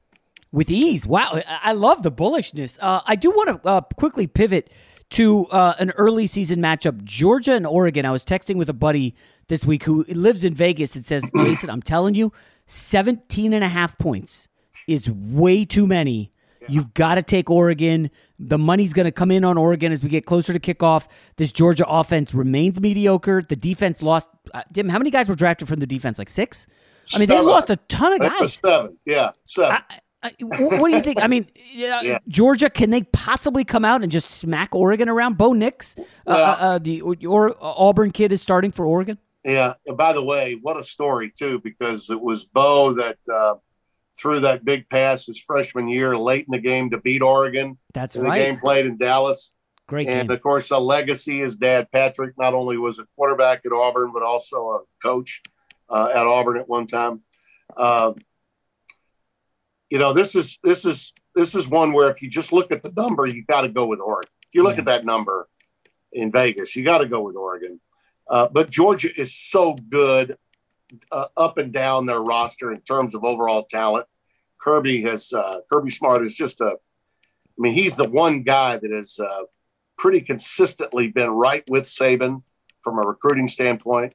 [0.51, 1.05] With ease.
[1.05, 1.41] Wow.
[1.47, 2.77] I love the bullishness.
[2.81, 4.69] Uh, I do want to uh, quickly pivot
[5.11, 8.05] to uh, an early season matchup Georgia and Oregon.
[8.05, 9.15] I was texting with a buddy
[9.47, 12.31] this week who lives in Vegas and says, Jason, I'm telling you,
[12.67, 14.47] 17 and a half points
[14.87, 16.31] is way too many.
[16.67, 18.09] You've got to take Oregon.
[18.39, 21.07] The money's going to come in on Oregon as we get closer to kickoff.
[21.37, 23.41] This Georgia offense remains mediocre.
[23.41, 24.29] The defense lost.
[24.53, 26.17] Uh, how many guys were drafted from the defense?
[26.17, 26.67] Like six?
[27.13, 28.53] I mean, they lost a ton of guys.
[28.53, 28.97] seven.
[29.05, 29.77] Yeah, seven.
[30.23, 31.21] I, what do you think?
[31.21, 32.17] I mean, yeah.
[32.27, 35.37] Georgia, can they possibly come out and just smack Oregon around?
[35.37, 39.19] Bo Nix, uh, well, uh, uh, the or, uh, Auburn kid, is starting for Oregon.
[39.43, 39.73] Yeah.
[39.85, 43.55] And by the way, what a story too, because it was Bo that uh,
[44.17, 47.77] threw that big pass his freshman year late in the game to beat Oregon.
[47.93, 48.37] That's right.
[48.39, 49.51] The game played in Dallas.
[49.87, 50.35] Great and game.
[50.35, 51.41] of course, a legacy.
[51.41, 55.41] His dad, Patrick, not only was a quarterback at Auburn, but also a coach
[55.89, 57.21] uh, at Auburn at one time.
[57.77, 58.13] Uh,
[59.89, 62.81] you know, this is this is this is one where if you just look at
[62.83, 64.31] the number, you got to go with Oregon.
[64.47, 64.79] If you look Yeah.
[64.79, 65.47] at that number
[66.11, 67.79] in Vegas, you got to go with Oregon.
[68.27, 70.35] Uh, but Georgia is so good
[71.11, 74.05] uh, up and down their roster in terms of overall talent.
[74.59, 76.65] Kirby has uh, Kirby Smart is just a.
[77.57, 79.43] I mean, he's the one guy that has uh,
[79.97, 82.43] pretty consistently been right with Saban
[82.81, 84.13] from a recruiting standpoint.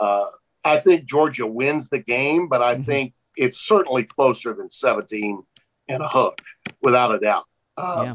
[0.00, 0.26] Uh,
[0.64, 5.42] I think Georgia wins the game, but I think it's certainly closer than 17
[5.88, 6.40] and a hook,
[6.82, 7.44] without a doubt.
[7.76, 8.14] Uh, Yeah.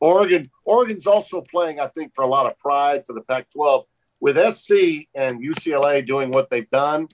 [0.00, 3.82] Oregon, Oregon's also playing, I think, for a lot of pride for the Pac-12.
[4.20, 7.08] With SC and UCLA doing what they've done,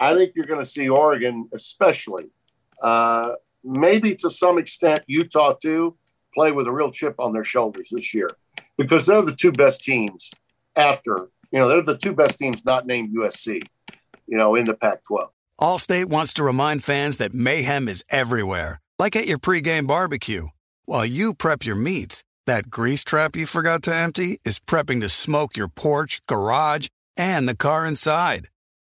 [0.00, 2.30] I think you're going to see Oregon, especially,
[2.82, 5.96] uh, maybe to some extent Utah too,
[6.32, 8.30] play with a real chip on their shoulders this year
[8.78, 10.30] because they're the two best teams
[10.74, 13.62] after, you know, they're the two best teams not named USC,
[14.26, 15.30] you know, in the Pac 12.
[15.60, 20.48] Allstate wants to remind fans that mayhem is everywhere, like at your pregame barbecue.
[20.86, 25.10] While you prep your meats, that grease trap you forgot to empty is prepping to
[25.10, 28.48] smoke your porch, garage, and the car inside.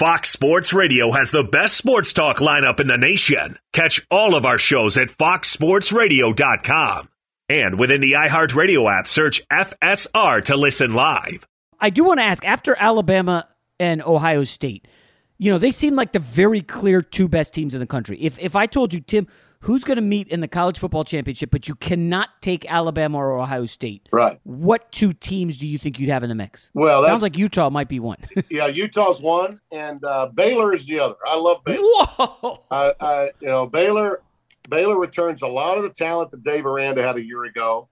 [0.00, 3.58] Fox Sports Radio has the best sports talk lineup in the nation.
[3.74, 7.10] Catch all of our shows at foxsportsradio.com.
[7.50, 11.46] And within the iHeartRadio app, search FSR to listen live.
[11.78, 13.46] I do want to ask after Alabama
[13.78, 14.88] and Ohio State,
[15.36, 18.16] you know, they seem like the very clear two best teams in the country.
[18.22, 19.26] If if I told you, Tim,
[19.62, 23.38] who's going to meet in the college football championship, but you cannot take Alabama or
[23.38, 24.40] Ohio State, Right.
[24.44, 26.70] what two teams do you think you'd have in the mix?
[26.74, 28.18] Well, sounds like Utah might be one.
[28.50, 31.16] yeah, Utah's one, and uh, Baylor is the other.
[31.26, 31.82] I love Baylor.
[31.82, 32.62] Whoa!
[32.70, 34.22] I, I, you know, Baylor,
[34.68, 37.88] Baylor returns a lot of the talent that Dave Aranda had a year ago.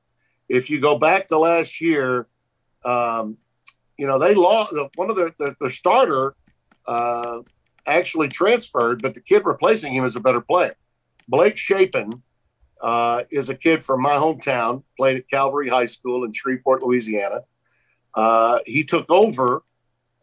[0.48, 2.26] If you go back to last year,
[2.84, 3.36] um,
[3.98, 6.34] you know they lost one of their their, their starter,
[6.86, 7.40] uh,
[7.86, 10.74] actually transferred, but the kid replacing him is a better player.
[11.28, 12.10] Blake Shapen
[12.80, 17.42] uh, is a kid from my hometown, played at Calvary High School in Shreveport, Louisiana.
[18.14, 19.62] Uh, he took over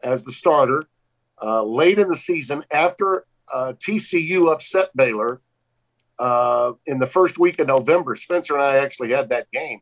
[0.04, 0.84] as the starter
[1.42, 5.42] uh, late in the season after uh, TCU upset Baylor
[6.18, 8.16] uh, in the first week of November.
[8.16, 9.80] Spencer and I actually had that game.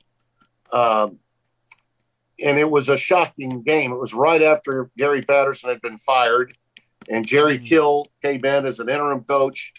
[0.72, 1.20] Um,
[2.44, 3.92] and it was a shocking game.
[3.92, 6.54] It was right after Gary Patterson had been fired,
[7.10, 7.66] and Jerry mm.
[7.66, 9.72] Kill came in as an interim coach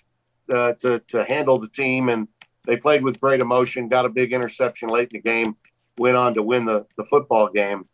[0.51, 2.09] uh, to, to handle the team.
[2.09, 2.29] And
[2.67, 5.57] they played with great emotion, got a big interception late in the game,
[5.99, 7.85] went on to win the, the football game.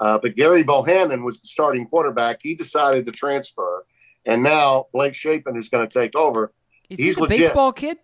[0.00, 2.38] Uh, but Gerry Bohanon was the starting quarterback.
[2.42, 3.84] He decided to transfer.
[4.24, 6.52] And now Blake Shapen is going to take over.
[6.88, 7.38] Is He's he legit.
[7.38, 7.98] baseball kid?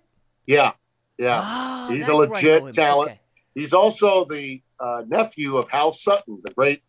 [0.47, 0.73] Yeah.
[1.19, 1.43] Yeah.
[1.45, 3.13] Oh, He's a legit talent.
[3.13, 3.21] Okay.
[3.55, 6.83] He's also the uh, nephew of Hal Sutton, the great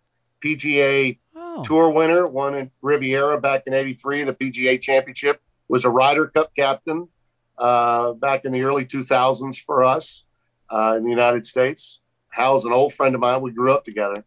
[0.43, 1.63] PGA oh.
[1.63, 6.51] Tour winner, won in Riviera back in 83, the PGA Championship, was a Ryder Cup
[6.55, 7.07] captain
[7.57, 10.23] uh, back in the early 2000s for us
[10.69, 12.01] uh, in the United States.
[12.29, 13.41] Hal's an old friend of mine.
[13.41, 14.25] We grew up together.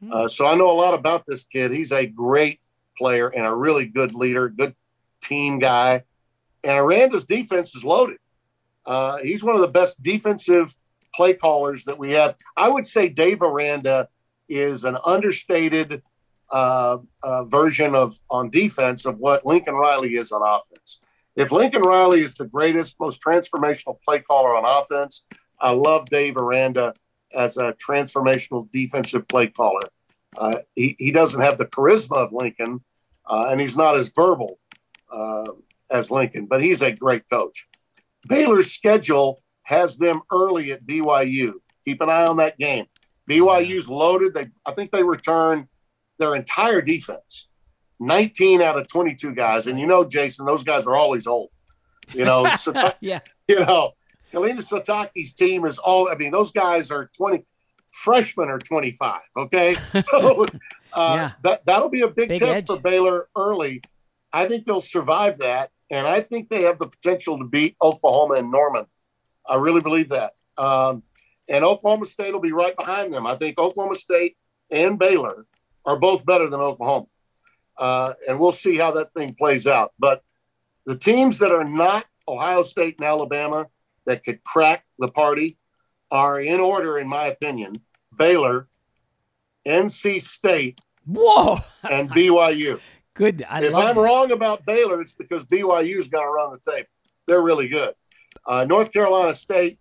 [0.00, 0.12] Hmm.
[0.12, 1.72] Uh, so I know a lot about this kid.
[1.72, 2.60] He's a great
[2.96, 4.74] player and a really good leader, good
[5.22, 6.04] team guy.
[6.64, 8.18] And Aranda's defense is loaded.
[8.84, 10.74] Uh, he's one of the best defensive
[11.14, 12.36] play callers that we have.
[12.56, 14.08] I would say Dave Aranda
[14.48, 16.02] is an understated
[16.50, 21.00] uh, uh, version of on defense of what Lincoln Riley is on offense.
[21.36, 25.24] If Lincoln Riley is the greatest, most transformational play caller on offense,
[25.60, 26.94] I love Dave Aranda
[27.34, 29.82] as a transformational defensive play caller.
[30.36, 32.80] Uh, he, he doesn't have the charisma of Lincoln,
[33.26, 34.58] uh, and he's not as verbal
[35.12, 35.52] uh,
[35.90, 37.68] as Lincoln, but he's a great coach.
[38.26, 41.52] Baylor's schedule has them early at BYU.
[41.84, 42.86] Keep an eye on that game.
[43.28, 44.34] BYU's loaded.
[44.34, 45.68] They, I think they return
[46.18, 47.48] their entire defense.
[48.00, 49.66] 19 out of 22 guys.
[49.66, 51.50] And you know, Jason, those guys are always old.
[52.12, 52.50] You know,
[53.00, 53.20] yeah.
[53.48, 53.92] You know,
[54.32, 57.44] Kalani Sitake's team is all, I mean, those guys are 20,
[57.90, 59.20] freshmen are 25.
[59.36, 59.76] Okay.
[60.10, 60.44] So
[60.94, 61.32] uh, yeah.
[61.42, 62.66] that, that'll be a big, big test edge.
[62.66, 63.82] for Baylor early.
[64.32, 65.70] I think they'll survive that.
[65.90, 68.86] And I think they have the potential to beat Oklahoma and Norman.
[69.46, 70.32] I really believe that.
[70.56, 71.02] Um,
[71.46, 73.26] and Oklahoma State will be right behind them.
[73.26, 74.36] I think Oklahoma State
[74.70, 75.46] and Baylor
[75.88, 77.06] are both better than Oklahoma
[77.78, 79.92] uh, and we'll see how that thing plays out.
[79.98, 80.22] But
[80.84, 83.68] the teams that are not Ohio State and Alabama
[84.04, 85.56] that could crack the party
[86.10, 87.74] are in order, in my opinion:
[88.16, 88.68] Baylor,
[89.66, 91.58] NC State, whoa,
[91.88, 92.80] and BYU.
[93.14, 93.44] Good.
[93.48, 94.04] I if I'm this.
[94.04, 96.86] wrong about Baylor, it's because BYU's got to run the tape.
[97.26, 97.94] They're really good.
[98.46, 99.78] Uh, North Carolina State,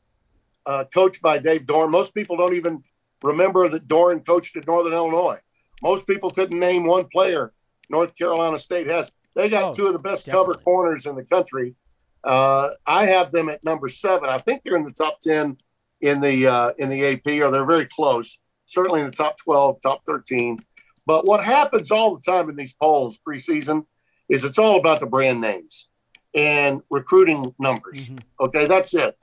[0.66, 1.92] uh, coached by Dave Doeren.
[1.92, 2.84] Most people don't even
[3.24, 5.40] remember that Doeren coached at Northern Illinois.
[5.82, 7.54] Most people couldn't name one player
[7.90, 9.12] North Carolina State has.
[9.36, 10.54] They got oh, two of the best definitely.
[10.54, 11.76] cover corners in the country.
[12.24, 14.30] Uh, I have them at number seven.
[14.30, 15.58] I think they're in the top ten
[16.02, 18.40] in the uh, in the AP, or they're very close.
[18.66, 20.60] Certainly in the top twelve, top thirteen.
[21.06, 23.86] But what happens all the time in these polls preseason
[24.28, 25.88] is it's all about the brand names
[26.34, 28.10] and recruiting numbers.
[28.10, 28.46] Mm-hmm.
[28.46, 29.18] Okay, that's it.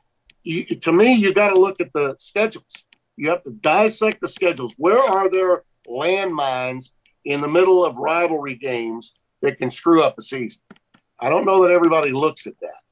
[0.44, 2.86] You, to me, you got to look at the schedules.
[3.16, 4.74] You have to dissect the schedules.
[4.78, 6.90] Where are there landmines
[7.24, 10.60] in the middle of rivalry games that can screw up a season.
[11.20, 12.82] I don't know that everybody looks at that.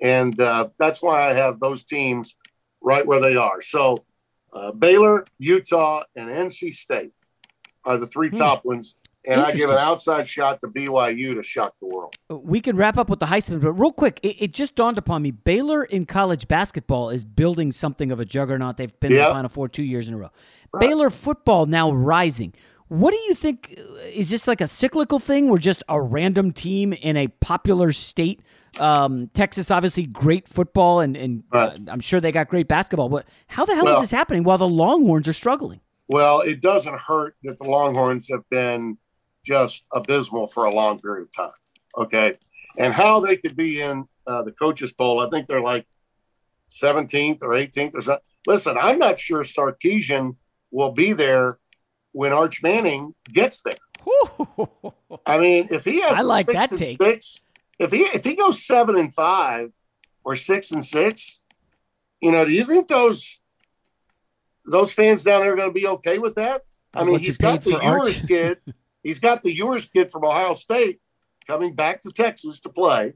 [0.00, 2.36] And uh, that's why I have those teams
[2.80, 3.60] right where they are.
[3.60, 4.04] So
[4.52, 7.12] uh, Baylor, Utah, and NC State
[7.84, 8.36] are the three hmm.
[8.36, 8.94] top ones.
[9.26, 12.14] And I give an outside shot to BYU to shock the world.
[12.28, 15.22] We can wrap up with the Heisman, but real quick, it, it just dawned upon
[15.22, 18.76] me: Baylor in college basketball is building something of a juggernaut.
[18.76, 19.20] They've been yep.
[19.20, 20.30] in the Final Four two years in a row.
[20.72, 20.88] Right.
[20.88, 22.52] Baylor football now rising.
[22.88, 23.74] What do you think?
[24.12, 28.42] Is this like a cyclical thing where just a random team in a popular state?
[28.78, 31.72] Um, Texas, obviously, great football, and, and right.
[31.72, 33.08] uh, I'm sure they got great basketball.
[33.08, 35.80] But how the hell well, is this happening while the Longhorns are struggling?
[36.08, 38.98] Well, it doesn't hurt that the Longhorns have been
[39.44, 41.58] just abysmal for a long period of time.
[41.96, 42.38] Okay.
[42.78, 45.86] And how they could be in uh, the coaches' poll, I think they're like
[46.70, 48.24] 17th or 18th or something.
[48.46, 50.36] Listen, I'm not sure Sarkisian
[50.70, 51.58] will be there
[52.12, 53.74] when Arch Manning gets there.
[55.26, 57.00] I mean, if he has I like that take.
[57.00, 57.40] Six,
[57.78, 59.70] if he if he goes seven and five
[60.24, 61.40] or six and six,
[62.20, 63.38] you know, do you think those
[64.66, 66.62] those fans down there are going to be okay with that?
[66.94, 68.58] I mean, he's got the Ewers kid.
[69.04, 71.00] He's got the Ewers kid from Ohio State
[71.46, 73.12] coming back to Texas to play.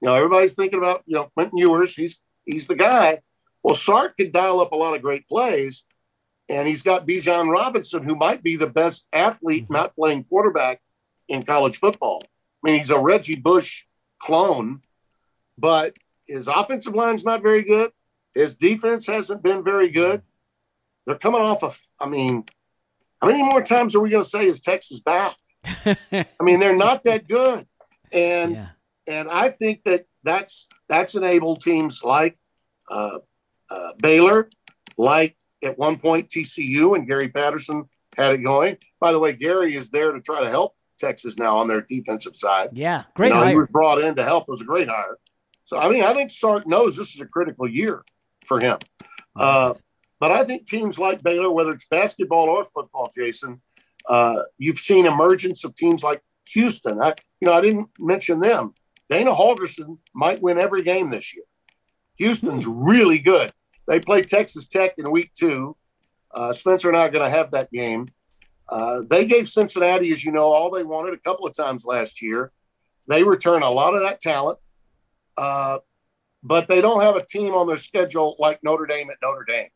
[0.00, 1.96] You know, everybody's thinking about you know Quentin Ewers.
[1.96, 3.18] He's he's the guy.
[3.62, 5.84] Well, Sark can dial up a lot of great plays,
[6.48, 9.72] and he's got Bijan Robinson, who might be the best athlete mm-hmm.
[9.72, 10.80] not playing quarterback
[11.28, 12.22] in college football.
[12.22, 13.84] I mean, he's a Reggie Bush
[14.20, 14.82] clone,
[15.56, 15.96] but
[16.26, 17.90] his offensive line's not very good.
[18.34, 20.22] His defense hasn't been very good.
[21.06, 22.44] They're coming off of, I mean,
[23.20, 25.34] how many more times are we going to say is Texas back?
[25.64, 27.66] I mean, they're not that good.
[28.12, 28.68] And yeah.
[29.06, 32.38] and I think that that's that's enabled teams like
[32.90, 33.18] uh,
[33.70, 34.48] uh, Baylor,
[34.96, 37.84] like at one point TCU and Gary Patterson
[38.16, 38.78] had it going.
[39.00, 42.36] By the way, Gary is there to try to help Texas now on their defensive
[42.36, 42.70] side.
[42.72, 43.50] Yeah, great you know, hire.
[43.50, 44.44] He was brought in to help.
[44.44, 45.18] It was a great hire.
[45.64, 48.04] So I mean, I think Sark knows this is a critical year
[48.46, 48.78] for him.
[49.36, 49.74] Uh,
[50.20, 53.60] but I think teams like Baylor, whether it's basketball or football, Jason,
[54.08, 57.00] uh, you've seen emergence of teams like Houston.
[57.00, 58.74] I, you know, I didn't mention them.
[59.10, 61.44] Dana Holgorsen might win every game this year.
[62.16, 63.52] Houston's really good.
[63.86, 65.76] They play Texas Tech in week two.
[66.30, 68.06] Uh, Spencer and I are going to have that game.
[68.68, 72.20] Uh, they gave Cincinnati, as you know, all they wanted a couple of times last
[72.20, 72.52] year.
[73.06, 74.58] They return a lot of that talent,
[75.38, 75.78] uh,
[76.42, 79.68] but they don't have a team on their schedule like Notre Dame at Notre Dame.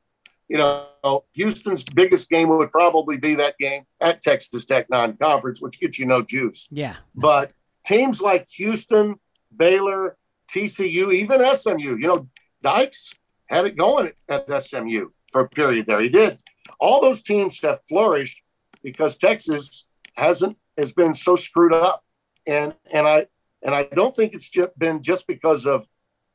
[0.48, 5.80] You know, Houston's biggest game would probably be that game at Texas Tech non-conference, which
[5.80, 6.68] gets you no juice.
[6.70, 6.96] Yeah.
[7.14, 7.52] But
[7.86, 9.16] teams like Houston,
[9.56, 10.16] Baylor,
[10.50, 12.28] TCU, even SMU, you know,
[12.62, 13.14] Dykes
[13.46, 16.00] had it going at SMU for a period there.
[16.00, 16.40] He did.
[16.78, 18.42] All those teams have flourished
[18.82, 19.86] because Texas
[20.16, 22.04] hasn't has been so screwed up,
[22.46, 23.26] and and I
[23.62, 25.86] and I don't think it's just been just because of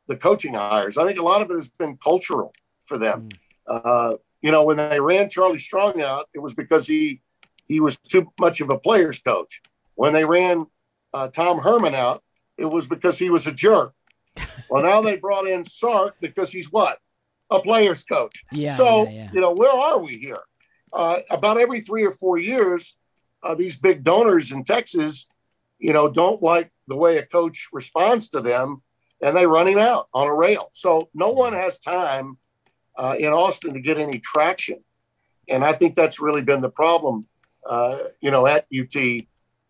[0.07, 0.97] the coaching hires.
[0.97, 2.53] I think a lot of it has been cultural
[2.85, 3.29] for them.
[3.29, 3.37] Mm.
[3.67, 7.21] Uh, you know, when they ran Charlie Strong out, it was because he
[7.65, 9.61] he was too much of a player's coach.
[9.95, 10.65] When they ran
[11.13, 12.23] uh, Tom Herman out,
[12.57, 13.93] it was because he was a jerk.
[14.69, 16.99] well, now they brought in Sark because he's what
[17.49, 18.43] a player's coach.
[18.51, 18.75] Yeah.
[18.75, 19.29] So yeah, yeah.
[19.33, 20.43] you know, where are we here?
[20.93, 22.95] Uh, about every three or four years,
[23.43, 25.27] uh, these big donors in Texas,
[25.79, 28.81] you know, don't like the way a coach responds to them,
[29.21, 30.69] and they run him out on a rail.
[30.71, 32.37] So no one has time
[32.97, 34.83] uh, in Austin to get any traction,
[35.47, 37.25] and I think that's really been the problem,
[37.65, 39.21] uh, you know, at UT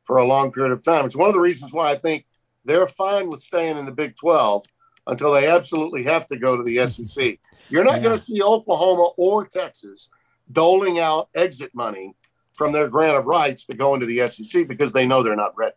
[0.03, 1.05] for a long period of time.
[1.05, 2.25] It's one of the reasons why I think
[2.65, 4.63] they're fine with staying in the Big 12
[5.07, 7.39] until they absolutely have to go to the SEC.
[7.69, 8.03] You're not yeah.
[8.03, 10.09] going to see Oklahoma or Texas
[10.51, 12.13] doling out exit money
[12.53, 15.55] from their grant of rights to go into the SEC because they know they're not
[15.57, 15.75] ready.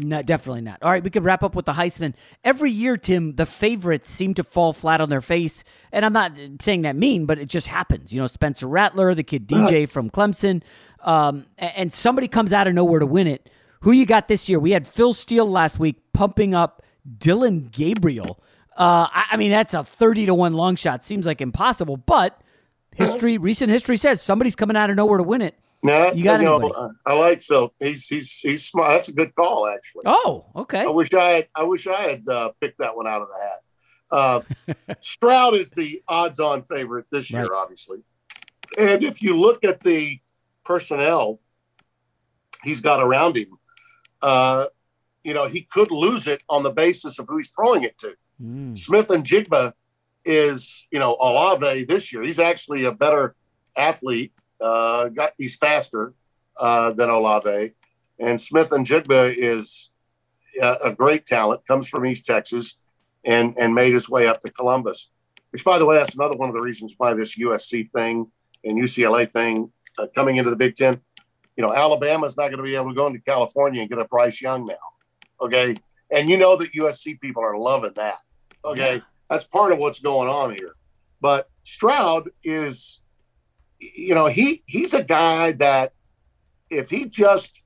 [0.00, 0.78] No, definitely not.
[0.82, 2.14] All right, we could wrap up with the Heisman.
[2.42, 5.64] Every year, Tim, the favorites seem to fall flat on their face.
[5.92, 6.32] And I'm not
[6.62, 8.12] saying that mean, but it just happens.
[8.12, 10.62] You know, Spencer Rattler, the kid DJ from Clemson,
[11.00, 13.50] um, and somebody comes out of nowhere to win it.
[13.80, 14.58] Who you got this year?
[14.58, 16.82] We had Phil Steele last week pumping up
[17.18, 18.40] Dillon Gabriel.
[18.76, 21.04] Uh, I, I mean, that's a 30 to 1 long shot.
[21.04, 22.40] Seems like impossible, but
[22.94, 25.54] history, recent history says somebody's coming out of nowhere to win it.
[25.84, 27.74] No, you got you know, I like Phil.
[27.80, 28.92] He's he's he's smart.
[28.92, 30.04] That's a good call, actually.
[30.06, 30.82] Oh, okay.
[30.82, 31.46] I wish I had.
[31.56, 33.58] I wish I had uh, picked that one out of the hat.
[34.12, 37.62] Uh, Stroud is the odds-on favorite this year, right.
[37.62, 37.98] obviously.
[38.78, 40.20] And if you look at the
[40.64, 41.40] personnel
[42.62, 43.58] he's got around him,
[44.22, 44.66] uh,
[45.24, 48.14] you know, he could lose it on the basis of who he's throwing it to.
[48.42, 48.76] Mm.
[48.76, 49.72] Smith-Njigba
[50.24, 52.22] is, you know, Olave this year.
[52.22, 53.34] He's actually a better
[53.76, 54.32] athlete.
[54.62, 56.14] Uh, got he's faster
[56.56, 57.72] uh, than Olave,
[58.18, 59.90] and Smith-Njigba is
[60.60, 61.66] a, a, great talent.
[61.66, 62.76] Comes from East Texas,
[63.24, 65.10] and and made his way up to Columbus.
[65.50, 68.30] Which, by the way, that's another one of the reasons why this USC thing
[68.64, 71.00] and UCLA thing uh, coming into the Big Ten.
[71.56, 74.04] You know, Alabama's not going to be able to go into California and get a
[74.06, 74.74] Bryce Young now.
[75.40, 75.74] Okay,
[76.10, 78.18] and you know that USC people are loving that.
[78.64, 78.96] Okay.
[78.96, 79.00] Yeah
[79.32, 80.74] that's part of what's going on here.
[81.20, 83.00] But Stroud is,
[83.94, 85.92] you know, he he's a guy that
[86.70, 87.60] if he just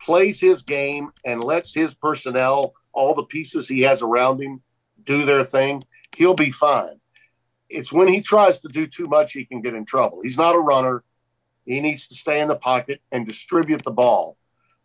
[0.00, 4.62] plays his game and lets his personnel, all the pieces he has around him,
[5.04, 5.82] do their thing,
[6.16, 7.00] he'll be fine.
[7.68, 10.20] It's when he tries to do too much, he can get in trouble.
[10.22, 11.04] He's not a runner.
[11.66, 14.36] He needs to stay in the pocket and distribute the ball.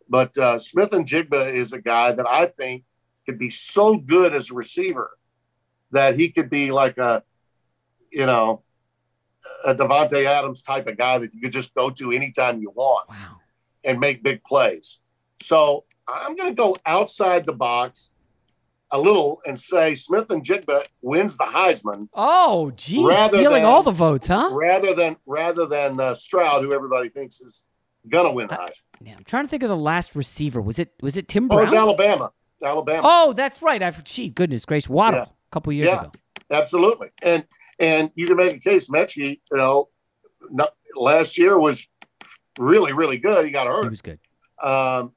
[0.08, 2.84] But uh, Smith-Njigba is a guy that I think
[3.24, 5.10] could be so good as a receiver
[5.90, 7.24] that he could be like a,
[8.12, 8.62] you know,
[9.64, 13.08] a Davante Adams type of guy that you could just go to anytime you want
[13.10, 13.40] wow.
[13.84, 14.98] and make big plays.
[15.40, 18.10] So I'm going to go outside the box
[18.90, 22.08] a little and say Smith-Njigba wins the Heisman.
[22.14, 24.50] Oh, geez, stealing than, all the votes, huh?
[24.52, 27.64] Rather than rather than uh, Stroud, who everybody thinks is
[28.08, 28.82] gonna win uh, Heisman.
[29.00, 30.62] Yeah, I'm trying to think of the last receiver.
[30.62, 31.58] Was it was it Tim Brown?
[31.58, 32.30] Oh, it was Alabama.
[32.62, 33.02] Alabama.
[33.04, 33.82] Oh, that's right.
[33.82, 35.20] I gee, goodness gracious, Waddle.
[35.20, 36.10] Yeah a couple years yeah, ago.
[36.50, 37.44] Absolutely, and
[37.78, 38.88] and you can make a case.
[38.88, 39.88] Metchie, you know,
[40.50, 41.88] not, last year was
[42.58, 43.44] really really good.
[43.44, 43.84] He got hurt.
[43.84, 44.18] He was good.
[44.62, 45.12] Um,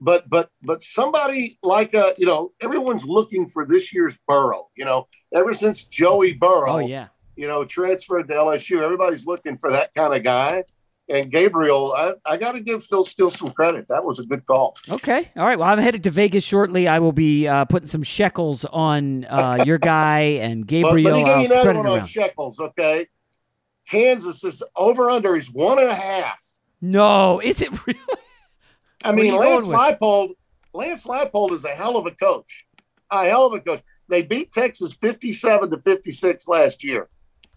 [0.00, 4.68] but but but somebody like a you know everyone's looking for this year's Burrow.
[4.76, 7.08] You know, ever since Joey Burrow, Oh yeah.
[7.36, 10.64] you know, transferred to LSU, everybody's looking for that kind of guy.
[11.08, 13.88] And Gabriel, I, I got to give Phil Steele some credit.
[13.88, 14.76] That was a good call.
[14.88, 15.30] Okay.
[15.36, 15.58] All right.
[15.58, 16.86] Well, I'm headed to Vegas shortly.
[16.86, 21.18] I will be uh, putting some shekels on uh, your guy and Gabriel.
[21.18, 23.08] let me give I'll another one on shekels, okay?
[23.88, 26.42] Kansas is over under is one and a half.
[26.80, 28.00] No, is it really?
[29.04, 29.66] I mean, Lance?
[29.66, 30.30] Leipold,
[30.72, 32.66] Lance Leipold is a hell of a coach.
[33.10, 33.82] A hell of a coach.
[34.08, 37.08] They beat Texas 57 to 56 last year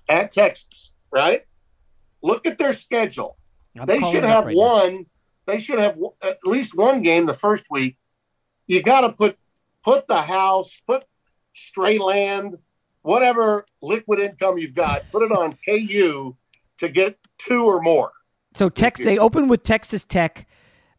[0.10, 1.46] at Texas, right?
[2.26, 3.38] Look at their schedule.
[3.80, 4.62] I'm they should have right now.
[4.62, 5.06] one.
[5.46, 7.98] They should have w- at least one game the first week.
[8.66, 9.38] You got to put
[9.84, 11.06] put the house, put
[11.54, 12.58] stray land,
[13.04, 16.36] whatever liquid income you've got, put it on KU
[16.80, 18.12] to get two or more.
[18.56, 20.48] So Texas, they open with Texas Tech.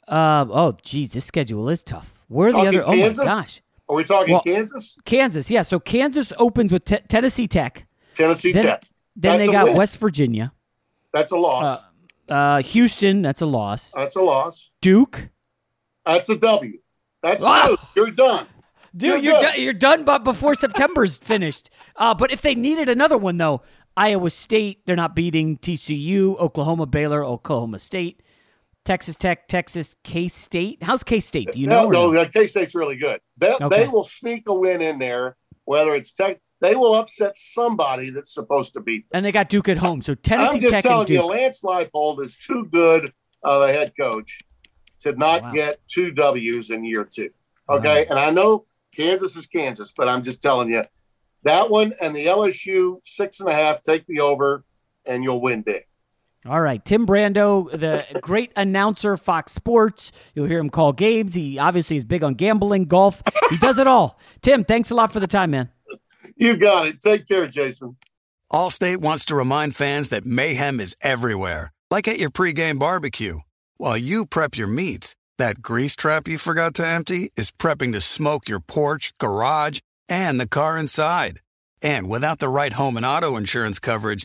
[0.07, 2.23] Uh, oh, geez, this schedule is tough.
[2.29, 2.83] Where are the other?
[2.85, 3.25] Kansas?
[3.29, 4.97] Oh my gosh, Are we talking Well, Kansas?
[5.05, 5.51] Kansas.
[5.51, 5.63] Yeah.
[5.63, 7.85] So Kansas opens with Te- Tennessee Tech.
[8.15, 8.85] Tennessee Then, Tech.
[9.17, 9.75] then That's they got win.
[9.77, 10.53] West Virginia.
[11.17, 11.81] That's a loss.
[12.29, 13.23] Uh, uh, Houston.
[13.23, 13.91] That's a loss.
[13.93, 14.71] That's a loss.
[14.83, 15.31] Duke.
[16.05, 16.79] That's a W.
[17.23, 17.77] That's two.
[17.97, 18.47] You're done.
[18.95, 21.71] Dude, You're you're, done, you're done, but before September's finished.
[21.97, 23.63] Uh, but if they needed another one, though,
[23.97, 28.23] Iowa State, they're not beating TCU, Oklahoma, Baylor, Oklahoma State,
[28.85, 30.83] Texas Tech, Texas, K State.
[30.83, 31.53] How's K State?
[31.53, 31.89] Do you know?
[31.89, 33.21] no, no, K State's really good.
[33.39, 33.69] They, Okay.
[33.85, 35.37] they will sneak a win in there,
[35.67, 36.41] whether it's Tech.
[36.63, 39.19] They will upset somebody that's supposed to beat them.
[39.19, 40.01] And they got Duke at home.
[40.01, 41.23] So Tennessee I'm just Tech telling you.
[41.23, 43.13] Lance Leipold is too good
[43.43, 44.39] of a head coach
[45.01, 45.53] to not Wow.
[45.53, 47.29] get two W's in year two.
[47.69, 48.65] Okay, and I know
[48.97, 50.83] Kansas is Kansas, but I'm just telling you
[51.43, 53.83] that one and the LSU six and a half.
[53.83, 54.65] Take the over,
[55.05, 55.85] and you'll win big.
[56.49, 60.13] All right, Tim Brando, the great announcer, Fox Sports.
[60.35, 61.35] You'll hear him call games.
[61.35, 63.23] He obviously is big on gambling, golf.
[63.51, 64.19] He does it all.
[64.43, 65.71] Tim, thanks a lot for the time, man.
[66.37, 67.01] You got it.
[67.01, 67.97] Take care, Jason.
[68.53, 73.41] Allstate wants to remind fans that mayhem is everywhere, like at your pregame barbecue.
[73.77, 78.01] While you prep your meats, that grease trap you forgot to empty is prepping to
[78.01, 81.41] smoke your porch, garage, and the car inside.
[81.83, 84.25] And without the right home and auto insurance coverage,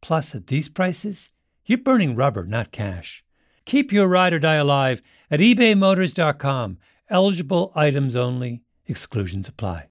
[0.00, 1.30] Plus, at these prices,
[1.66, 3.22] you're burning rubber, not cash.
[3.64, 6.78] Keep your ride or die alive at ebaymotors.com.
[7.08, 9.86] Eligible items only, exclusions apply.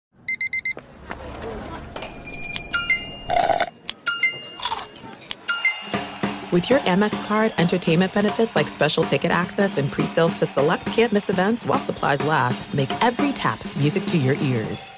[6.51, 11.29] With your Amex card, entertainment benefits like special ticket access and pre-sales to select campus
[11.29, 14.89] events while supplies last make every tap music to your ears.